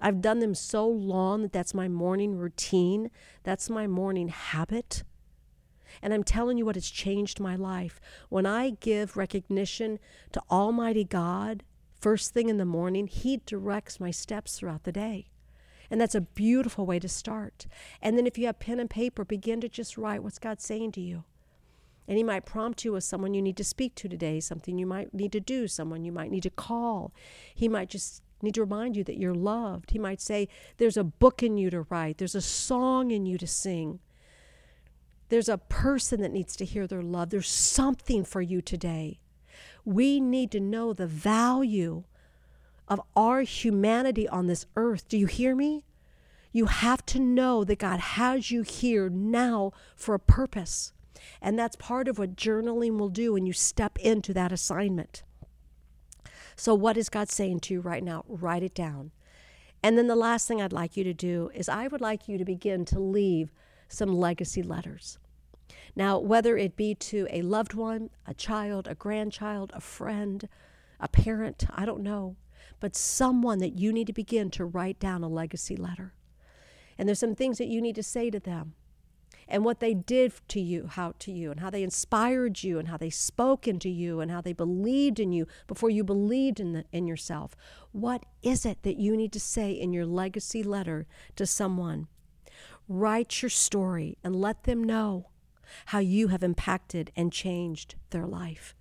I've 0.00 0.20
done 0.20 0.38
them 0.38 0.54
so 0.54 0.86
long 0.86 1.42
that 1.42 1.52
that's 1.52 1.74
my 1.74 1.88
morning 1.88 2.36
routine, 2.36 3.10
that's 3.42 3.68
my 3.68 3.86
morning 3.86 4.28
habit. 4.28 5.02
And 6.02 6.14
I'm 6.14 6.22
telling 6.22 6.58
you 6.58 6.66
what 6.66 6.76
has 6.76 6.88
changed 6.88 7.40
my 7.40 7.56
life. 7.56 8.00
When 8.28 8.46
I 8.46 8.70
give 8.70 9.16
recognition 9.16 9.98
to 10.32 10.42
Almighty 10.50 11.04
God 11.04 11.64
first 11.98 12.32
thing 12.32 12.48
in 12.48 12.58
the 12.58 12.64
morning, 12.64 13.06
He 13.06 13.40
directs 13.44 13.98
my 13.98 14.10
steps 14.10 14.56
throughout 14.56 14.84
the 14.84 14.92
day. 14.92 15.30
And 15.90 16.00
that's 16.00 16.14
a 16.14 16.20
beautiful 16.20 16.86
way 16.86 16.98
to 16.98 17.08
start. 17.08 17.66
And 18.02 18.16
then 18.16 18.26
if 18.26 18.36
you 18.36 18.46
have 18.46 18.60
pen 18.60 18.78
and 18.78 18.90
paper, 18.90 19.24
begin 19.24 19.60
to 19.62 19.68
just 19.68 19.96
write 19.96 20.22
what's 20.22 20.38
God 20.38 20.60
saying 20.60 20.92
to 20.92 21.00
you. 21.00 21.24
And 22.08 22.16
he 22.16 22.24
might 22.24 22.46
prompt 22.46 22.84
you 22.84 22.96
as 22.96 23.04
someone 23.04 23.34
you 23.34 23.42
need 23.42 23.58
to 23.58 23.64
speak 23.64 23.94
to 23.96 24.08
today, 24.08 24.40
something 24.40 24.78
you 24.78 24.86
might 24.86 25.12
need 25.12 25.30
to 25.32 25.40
do, 25.40 25.68
someone 25.68 26.04
you 26.04 26.12
might 26.12 26.30
need 26.30 26.42
to 26.44 26.50
call. 26.50 27.12
He 27.54 27.68
might 27.68 27.90
just 27.90 28.22
need 28.40 28.54
to 28.54 28.62
remind 28.62 28.96
you 28.96 29.04
that 29.04 29.18
you're 29.18 29.34
loved. 29.34 29.90
He 29.90 29.98
might 29.98 30.20
say, 30.20 30.48
There's 30.78 30.96
a 30.96 31.04
book 31.04 31.42
in 31.42 31.58
you 31.58 31.68
to 31.68 31.82
write, 31.82 32.16
there's 32.16 32.34
a 32.34 32.40
song 32.40 33.10
in 33.10 33.26
you 33.26 33.36
to 33.38 33.46
sing. 33.46 34.00
There's 35.28 35.50
a 35.50 35.58
person 35.58 36.22
that 36.22 36.32
needs 36.32 36.56
to 36.56 36.64
hear 36.64 36.86
their 36.86 37.02
love. 37.02 37.28
There's 37.28 37.50
something 37.50 38.24
for 38.24 38.40
you 38.40 38.62
today. 38.62 39.20
We 39.84 40.20
need 40.20 40.50
to 40.52 40.60
know 40.60 40.94
the 40.94 41.06
value 41.06 42.04
of 42.88 43.02
our 43.14 43.42
humanity 43.42 44.26
on 44.26 44.46
this 44.46 44.64
earth. 44.74 45.06
Do 45.06 45.18
you 45.18 45.26
hear 45.26 45.54
me? 45.54 45.84
You 46.50 46.66
have 46.66 47.04
to 47.06 47.20
know 47.20 47.62
that 47.64 47.78
God 47.78 48.00
has 48.00 48.50
you 48.50 48.62
here 48.62 49.10
now 49.10 49.72
for 49.94 50.14
a 50.14 50.18
purpose. 50.18 50.94
And 51.40 51.58
that's 51.58 51.76
part 51.76 52.08
of 52.08 52.18
what 52.18 52.36
journaling 52.36 52.98
will 52.98 53.08
do 53.08 53.32
when 53.32 53.46
you 53.46 53.52
step 53.52 53.98
into 53.98 54.32
that 54.34 54.52
assignment. 54.52 55.22
So, 56.56 56.74
what 56.74 56.96
is 56.96 57.08
God 57.08 57.30
saying 57.30 57.60
to 57.60 57.74
you 57.74 57.80
right 57.80 58.02
now? 58.02 58.24
Write 58.26 58.62
it 58.62 58.74
down. 58.74 59.12
And 59.82 59.96
then 59.96 60.08
the 60.08 60.16
last 60.16 60.48
thing 60.48 60.60
I'd 60.60 60.72
like 60.72 60.96
you 60.96 61.04
to 61.04 61.14
do 61.14 61.50
is 61.54 61.68
I 61.68 61.86
would 61.86 62.00
like 62.00 62.28
you 62.28 62.36
to 62.36 62.44
begin 62.44 62.84
to 62.86 62.98
leave 62.98 63.52
some 63.88 64.12
legacy 64.12 64.62
letters. 64.62 65.18
Now, 65.94 66.18
whether 66.18 66.56
it 66.56 66.76
be 66.76 66.94
to 66.94 67.26
a 67.30 67.42
loved 67.42 67.74
one, 67.74 68.10
a 68.26 68.34
child, 68.34 68.88
a 68.88 68.94
grandchild, 68.94 69.70
a 69.74 69.80
friend, 69.80 70.48
a 71.00 71.08
parent, 71.08 71.64
I 71.72 71.84
don't 71.84 72.02
know, 72.02 72.36
but 72.80 72.96
someone 72.96 73.58
that 73.60 73.78
you 73.78 73.92
need 73.92 74.06
to 74.08 74.12
begin 74.12 74.50
to 74.50 74.64
write 74.64 74.98
down 74.98 75.22
a 75.22 75.28
legacy 75.28 75.76
letter. 75.76 76.14
And 76.96 77.08
there's 77.08 77.20
some 77.20 77.34
things 77.34 77.58
that 77.58 77.68
you 77.68 77.80
need 77.80 77.94
to 77.96 78.02
say 78.02 78.30
to 78.30 78.40
them 78.40 78.74
and 79.48 79.64
what 79.64 79.80
they 79.80 79.94
did 79.94 80.32
to 80.48 80.60
you, 80.60 80.86
how 80.86 81.14
to 81.20 81.32
you, 81.32 81.50
and 81.50 81.60
how 81.60 81.70
they 81.70 81.82
inspired 81.82 82.62
you, 82.62 82.78
and 82.78 82.88
how 82.88 82.96
they 82.96 83.10
spoke 83.10 83.66
into 83.66 83.88
you, 83.88 84.20
and 84.20 84.30
how 84.30 84.40
they 84.40 84.52
believed 84.52 85.18
in 85.18 85.32
you 85.32 85.46
before 85.66 85.90
you 85.90 86.04
believed 86.04 86.60
in, 86.60 86.72
the, 86.72 86.84
in 86.92 87.06
yourself. 87.06 87.56
What 87.92 88.26
is 88.42 88.66
it 88.66 88.82
that 88.82 88.98
you 88.98 89.16
need 89.16 89.32
to 89.32 89.40
say 89.40 89.72
in 89.72 89.92
your 89.92 90.06
legacy 90.06 90.62
letter 90.62 91.06
to 91.36 91.46
someone? 91.46 92.08
Write 92.88 93.42
your 93.42 93.50
story 93.50 94.18
and 94.22 94.36
let 94.36 94.64
them 94.64 94.84
know 94.84 95.28
how 95.86 95.98
you 95.98 96.28
have 96.28 96.42
impacted 96.42 97.10
and 97.16 97.32
changed 97.32 97.94
their 98.10 98.26
life. 98.26 98.74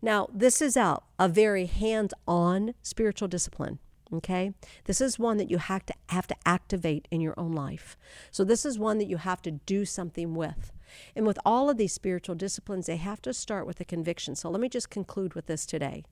Now, 0.00 0.28
this 0.32 0.62
is 0.62 0.76
a, 0.76 0.98
a 1.18 1.28
very 1.28 1.66
hands 1.66 2.14
on 2.26 2.74
spiritual 2.82 3.28
discipline. 3.28 3.78
Okay? 4.12 4.52
This 4.84 5.00
is 5.00 5.18
one 5.18 5.36
that 5.36 5.50
you 5.50 5.58
have 5.58 5.84
to 5.86 5.94
have 6.08 6.26
to 6.28 6.36
activate 6.46 7.06
in 7.10 7.20
your 7.20 7.34
own 7.38 7.52
life. 7.52 7.96
So 8.30 8.44
this 8.44 8.64
is 8.64 8.78
one 8.78 8.98
that 8.98 9.08
you 9.08 9.18
have 9.18 9.42
to 9.42 9.50
do 9.50 9.84
something 9.84 10.34
with. 10.34 10.72
And 11.14 11.26
with 11.26 11.38
all 11.44 11.68
of 11.68 11.76
these 11.76 11.92
spiritual 11.92 12.34
disciplines, 12.34 12.86
they 12.86 12.96
have 12.96 13.20
to 13.22 13.34
start 13.34 13.66
with 13.66 13.80
a 13.80 13.84
conviction. 13.84 14.34
So 14.34 14.50
let 14.50 14.60
me 14.60 14.68
just 14.68 14.88
conclude 14.88 15.34
with 15.34 15.46
this 15.46 15.66
today. 15.66 16.04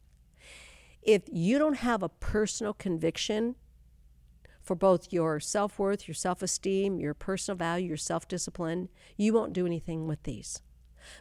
If 1.02 1.22
you 1.32 1.58
don't 1.58 1.78
have 1.78 2.02
a 2.02 2.08
personal 2.08 2.74
conviction 2.74 3.54
for 4.60 4.74
both 4.74 5.12
your 5.12 5.38
self 5.40 5.78
worth, 5.78 6.08
your 6.08 6.14
self 6.14 6.42
esteem, 6.42 6.98
your 6.98 7.14
personal 7.14 7.56
value, 7.56 7.88
your 7.88 7.96
self 7.96 8.28
discipline, 8.28 8.88
you 9.16 9.32
won't 9.32 9.52
do 9.52 9.64
anything 9.64 10.06
with 10.06 10.22
these. 10.24 10.60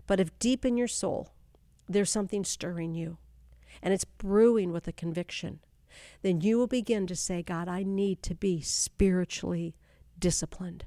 But 0.07 0.19
if 0.19 0.37
deep 0.39 0.65
in 0.65 0.77
your 0.77 0.87
soul, 0.87 1.31
there's 1.87 2.09
something 2.09 2.43
stirring 2.43 2.95
you 2.95 3.17
and 3.81 3.93
it's 3.93 4.05
brewing 4.05 4.71
with 4.71 4.87
a 4.87 4.91
conviction, 4.91 5.59
then 6.21 6.41
you 6.41 6.57
will 6.57 6.67
begin 6.67 7.07
to 7.07 7.15
say, 7.15 7.41
God, 7.41 7.67
I 7.67 7.83
need 7.83 8.21
to 8.23 8.35
be 8.35 8.61
spiritually 8.61 9.75
disciplined. 10.19 10.85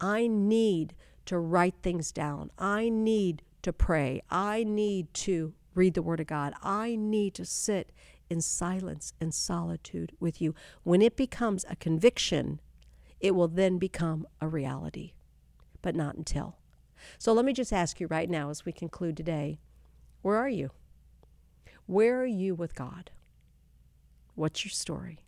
I 0.00 0.26
need 0.26 0.94
to 1.26 1.38
write 1.38 1.76
things 1.82 2.12
down. 2.12 2.50
I 2.58 2.88
need 2.88 3.42
to 3.62 3.72
pray. 3.72 4.22
I 4.30 4.64
need 4.64 5.12
to 5.14 5.54
read 5.74 5.94
the 5.94 6.02
Word 6.02 6.20
of 6.20 6.26
God. 6.26 6.54
I 6.62 6.96
need 6.96 7.34
to 7.34 7.44
sit 7.44 7.92
in 8.30 8.40
silence 8.40 9.12
and 9.20 9.34
solitude 9.34 10.12
with 10.20 10.40
you. 10.40 10.54
When 10.82 11.02
it 11.02 11.16
becomes 11.16 11.64
a 11.68 11.76
conviction, 11.76 12.60
it 13.20 13.34
will 13.34 13.48
then 13.48 13.78
become 13.78 14.26
a 14.40 14.48
reality, 14.48 15.12
but 15.82 15.94
not 15.94 16.16
until. 16.16 16.56
So 17.18 17.32
let 17.32 17.44
me 17.44 17.52
just 17.52 17.72
ask 17.72 18.00
you 18.00 18.06
right 18.06 18.30
now 18.30 18.50
as 18.50 18.64
we 18.64 18.72
conclude 18.72 19.16
today 19.16 19.58
where 20.22 20.36
are 20.36 20.48
you? 20.48 20.70
Where 21.86 22.20
are 22.20 22.26
you 22.26 22.54
with 22.54 22.74
God? 22.74 23.10
What's 24.34 24.64
your 24.64 24.70
story? 24.70 25.20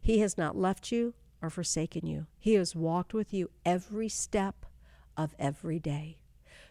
He 0.00 0.18
has 0.18 0.36
not 0.36 0.56
left 0.56 0.90
you 0.90 1.14
or 1.40 1.50
forsaken 1.50 2.06
you. 2.06 2.26
He 2.38 2.54
has 2.54 2.74
walked 2.74 3.14
with 3.14 3.32
you 3.32 3.50
every 3.64 4.08
step 4.08 4.66
of 5.16 5.34
every 5.38 5.78
day. 5.78 6.18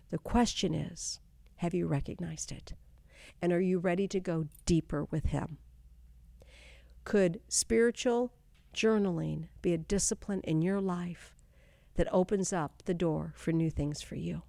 The 0.09 0.17
question 0.17 0.73
is 0.73 1.19
have 1.57 1.73
you 1.73 1.87
recognized 1.87 2.51
it? 2.51 2.73
And 3.41 3.53
are 3.53 3.61
you 3.61 3.79
ready 3.79 4.07
to 4.07 4.19
go 4.19 4.47
deeper 4.65 5.05
with 5.05 5.25
Him? 5.25 5.57
Could 7.03 7.39
spiritual 7.47 8.33
journaling 8.73 9.47
be 9.61 9.73
a 9.73 9.77
discipline 9.77 10.41
in 10.41 10.61
your 10.61 10.81
life 10.81 11.35
that 11.95 12.11
opens 12.11 12.51
up 12.51 12.83
the 12.85 12.93
door 12.93 13.33
for 13.35 13.51
new 13.51 13.69
things 13.69 14.01
for 14.01 14.15
you? 14.15 14.41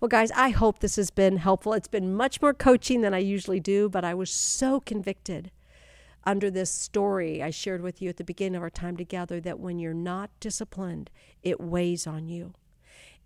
Well, 0.00 0.08
guys, 0.08 0.30
I 0.32 0.50
hope 0.50 0.78
this 0.78 0.96
has 0.96 1.10
been 1.10 1.38
helpful. 1.38 1.72
It's 1.72 1.88
been 1.88 2.14
much 2.14 2.42
more 2.42 2.54
coaching 2.54 3.00
than 3.00 3.14
I 3.14 3.18
usually 3.18 3.60
do, 3.60 3.88
but 3.88 4.04
I 4.04 4.14
was 4.14 4.30
so 4.30 4.80
convicted 4.80 5.50
under 6.26 6.50
this 6.50 6.70
story 6.70 7.42
I 7.42 7.50
shared 7.50 7.80
with 7.80 8.02
you 8.02 8.08
at 8.08 8.16
the 8.16 8.24
beginning 8.24 8.56
of 8.56 8.62
our 8.62 8.70
time 8.70 8.96
together 8.96 9.40
that 9.40 9.60
when 9.60 9.78
you're 9.78 9.94
not 9.94 10.30
disciplined, 10.40 11.08
it 11.42 11.60
weighs 11.60 12.06
on 12.06 12.28
you. 12.28 12.54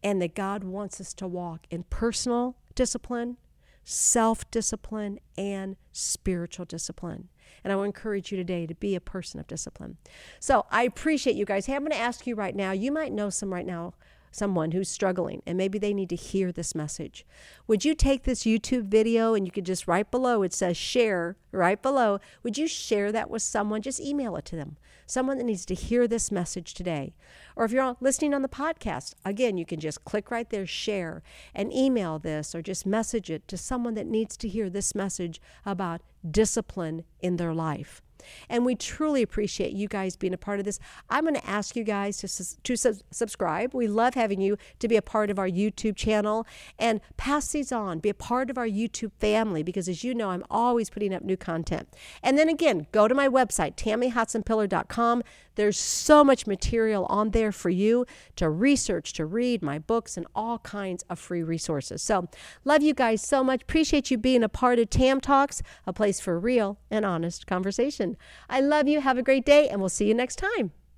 And 0.03 0.21
that 0.23 0.35
God 0.35 0.65
wants 0.65 1.01
us 1.01 1.13
to 1.15 1.27
walk 1.27 1.67
in 1.71 1.85
personal 1.85 2.57
discipline, 2.75 3.37
self 3.85 4.51
discipline, 4.51 5.19
and 5.37 5.77
spiritual 5.93 6.65
discipline. 6.65 7.29
And 7.63 7.73
I 7.73 7.77
will 7.77 7.85
encourage 7.85 8.31
you 8.31 8.39
today 8.39 8.67
to 8.67 8.75
be 8.75 8.95
a 8.95 9.01
person 9.01 9.41
of 9.41 9.47
discipline. 9.47 9.99
So 10.39 10.65
I 10.71 10.85
appreciate 10.85 11.37
you 11.37 11.45
guys. 11.45 11.67
Hey, 11.67 11.75
I'm 11.75 11.83
going 11.83 11.93
to 11.93 11.99
ask 11.99 12.27
you 12.27 12.35
right 12.35 12.55
now, 12.55 12.73
you 12.73 12.93
might 12.93 13.13
know 13.13 13.29
some 13.29 13.53
right 13.53 13.67
now 13.67 13.95
someone 14.31 14.73
who's 14.73 14.89
struggling 14.89 15.43
and 15.47 15.57
maybe 15.57 15.79
they 15.79 15.95
need 15.95 16.09
to 16.11 16.17
hear 16.17 16.53
this 16.53 16.75
message. 16.75 17.27
Would 17.67 17.85
you 17.85 17.95
take 17.95 18.25
this 18.25 18.45
YouTube 18.45 18.85
video 18.85 19.35
and 19.35 19.47
you 19.47 19.53
could 19.53 19.67
just 19.67 19.89
right 19.89 20.11
below 20.11 20.43
it 20.43 20.53
says 20.53 20.77
share 20.77 21.37
right 21.53 21.81
below. 21.81 22.21
Would 22.43 22.59
you 22.59 22.67
share 22.67 23.13
that 23.13 23.31
with 23.31 23.43
someone? 23.43 23.83
Just 23.83 24.01
email 24.01 24.37
it 24.37 24.45
to 24.47 24.57
them. 24.57 24.77
Someone 25.07 25.39
that 25.39 25.45
needs 25.45 25.67
to 25.67 25.75
hear 25.75 26.07
this 26.07 26.31
message 26.31 26.75
today. 26.75 27.15
Or 27.57 27.65
if 27.65 27.73
you're 27.73 27.97
listening 28.01 28.35
on 28.35 28.43
the 28.43 28.49
podcast, 28.49 29.15
again, 29.25 29.57
you 29.57 29.67
can 29.67 29.81
just 29.81 30.05
click 30.05 30.31
right 30.31 30.49
there, 30.49 30.67
share, 30.67 31.23
and 31.55 31.73
email 31.73 32.19
this 32.19 32.55
or 32.55 32.63
just 32.63 32.87
message 32.87 33.31
it 33.31 33.49
to 33.49 33.57
someone 33.57 33.95
that 33.95 34.07
needs 34.07 34.37
to 34.39 34.49
hear 34.49 34.71
this 34.71 34.95
message 34.95 35.41
about 35.67 36.03
discipline 36.29 37.05
in 37.21 37.37
their 37.37 37.55
life. 37.55 38.03
And 38.49 38.65
we 38.65 38.75
truly 38.75 39.23
appreciate 39.23 39.73
you 39.73 39.89
guys 39.89 40.17
being 40.17 40.35
a 40.35 40.39
part 40.39 40.59
of 40.59 40.65
this. 40.65 40.79
I'm 41.09 41.25
going 41.25 41.35
to 41.35 41.47
ask 41.47 41.77
you 41.77 41.85
guys 41.85 42.19
to, 42.19 42.63
to 42.63 42.77
su- 42.77 43.01
subscribe. 43.11 43.75
We 43.75 43.87
love 43.87 44.15
having 44.15 44.41
you 44.41 44.57
to 44.79 44.89
be 44.89 44.97
a 44.97 45.03
part 45.03 45.31
of 45.31 45.39
our 45.39 45.49
YouTube 45.49 45.97
channel 45.97 46.47
and 46.79 47.01
pass 47.17 47.53
these 47.53 47.73
on. 47.73 47.99
Be 47.99 48.09
a 48.09 48.15
part 48.15 48.51
of 48.51 48.59
our 48.59 48.67
YouTube 48.67 49.13
family 49.19 49.63
because, 49.63 49.89
as 49.89 50.05
you 50.05 50.15
know, 50.15 50.31
I'm 50.31 50.45
always 50.51 50.91
putting 50.91 51.15
up 51.15 51.23
new 51.23 51.37
content. 51.37 51.89
And 52.23 52.39
then 52.39 52.49
again, 52.49 52.87
go 52.93 53.09
to 53.09 53.15
my 53.15 53.29
website, 53.29 53.77
tammyhotsenpiller.com. 53.77 55.23
There's 55.61 55.79
so 55.79 56.25
much 56.25 56.47
material 56.47 57.05
on 57.11 57.33
there 57.33 57.53
for 57.53 57.69
you 57.69 58.07
to 58.37 58.49
research, 58.49 59.13
to 59.13 59.27
read, 59.27 59.61
my 59.61 59.79
books, 59.79 60.17
and 60.17 60.27
all 60.35 60.59
kinds 60.61 61.05
of 61.11 61.19
free 61.19 61.43
resources. 61.43 62.03
So, 62.03 62.29
love 62.65 62.83
you 62.83 62.95
guys 62.95 63.21
so 63.21 63.45
much. 63.45 63.61
Appreciate 63.61 64.11
you 64.11 64.17
being 64.17 64.43
a 64.43 64.49
part 64.49 64.79
of 64.79 64.89
Tam 64.89 65.21
Talks, 65.21 65.63
a 65.87 65.93
place 65.93 66.19
for 66.19 66.41
real 66.41 66.79
and 66.91 67.05
honest 67.05 67.47
conversation. 67.47 68.17
I 68.49 68.61
love 68.63 68.89
you. 68.89 69.03
Have 69.03 69.19
a 69.19 69.23
great 69.23 69.45
day, 69.45 69.69
and 69.69 69.81
we'll 69.81 69.91
see 69.91 70.09
you 70.09 70.15
next 70.15 70.37
time. 70.37 70.73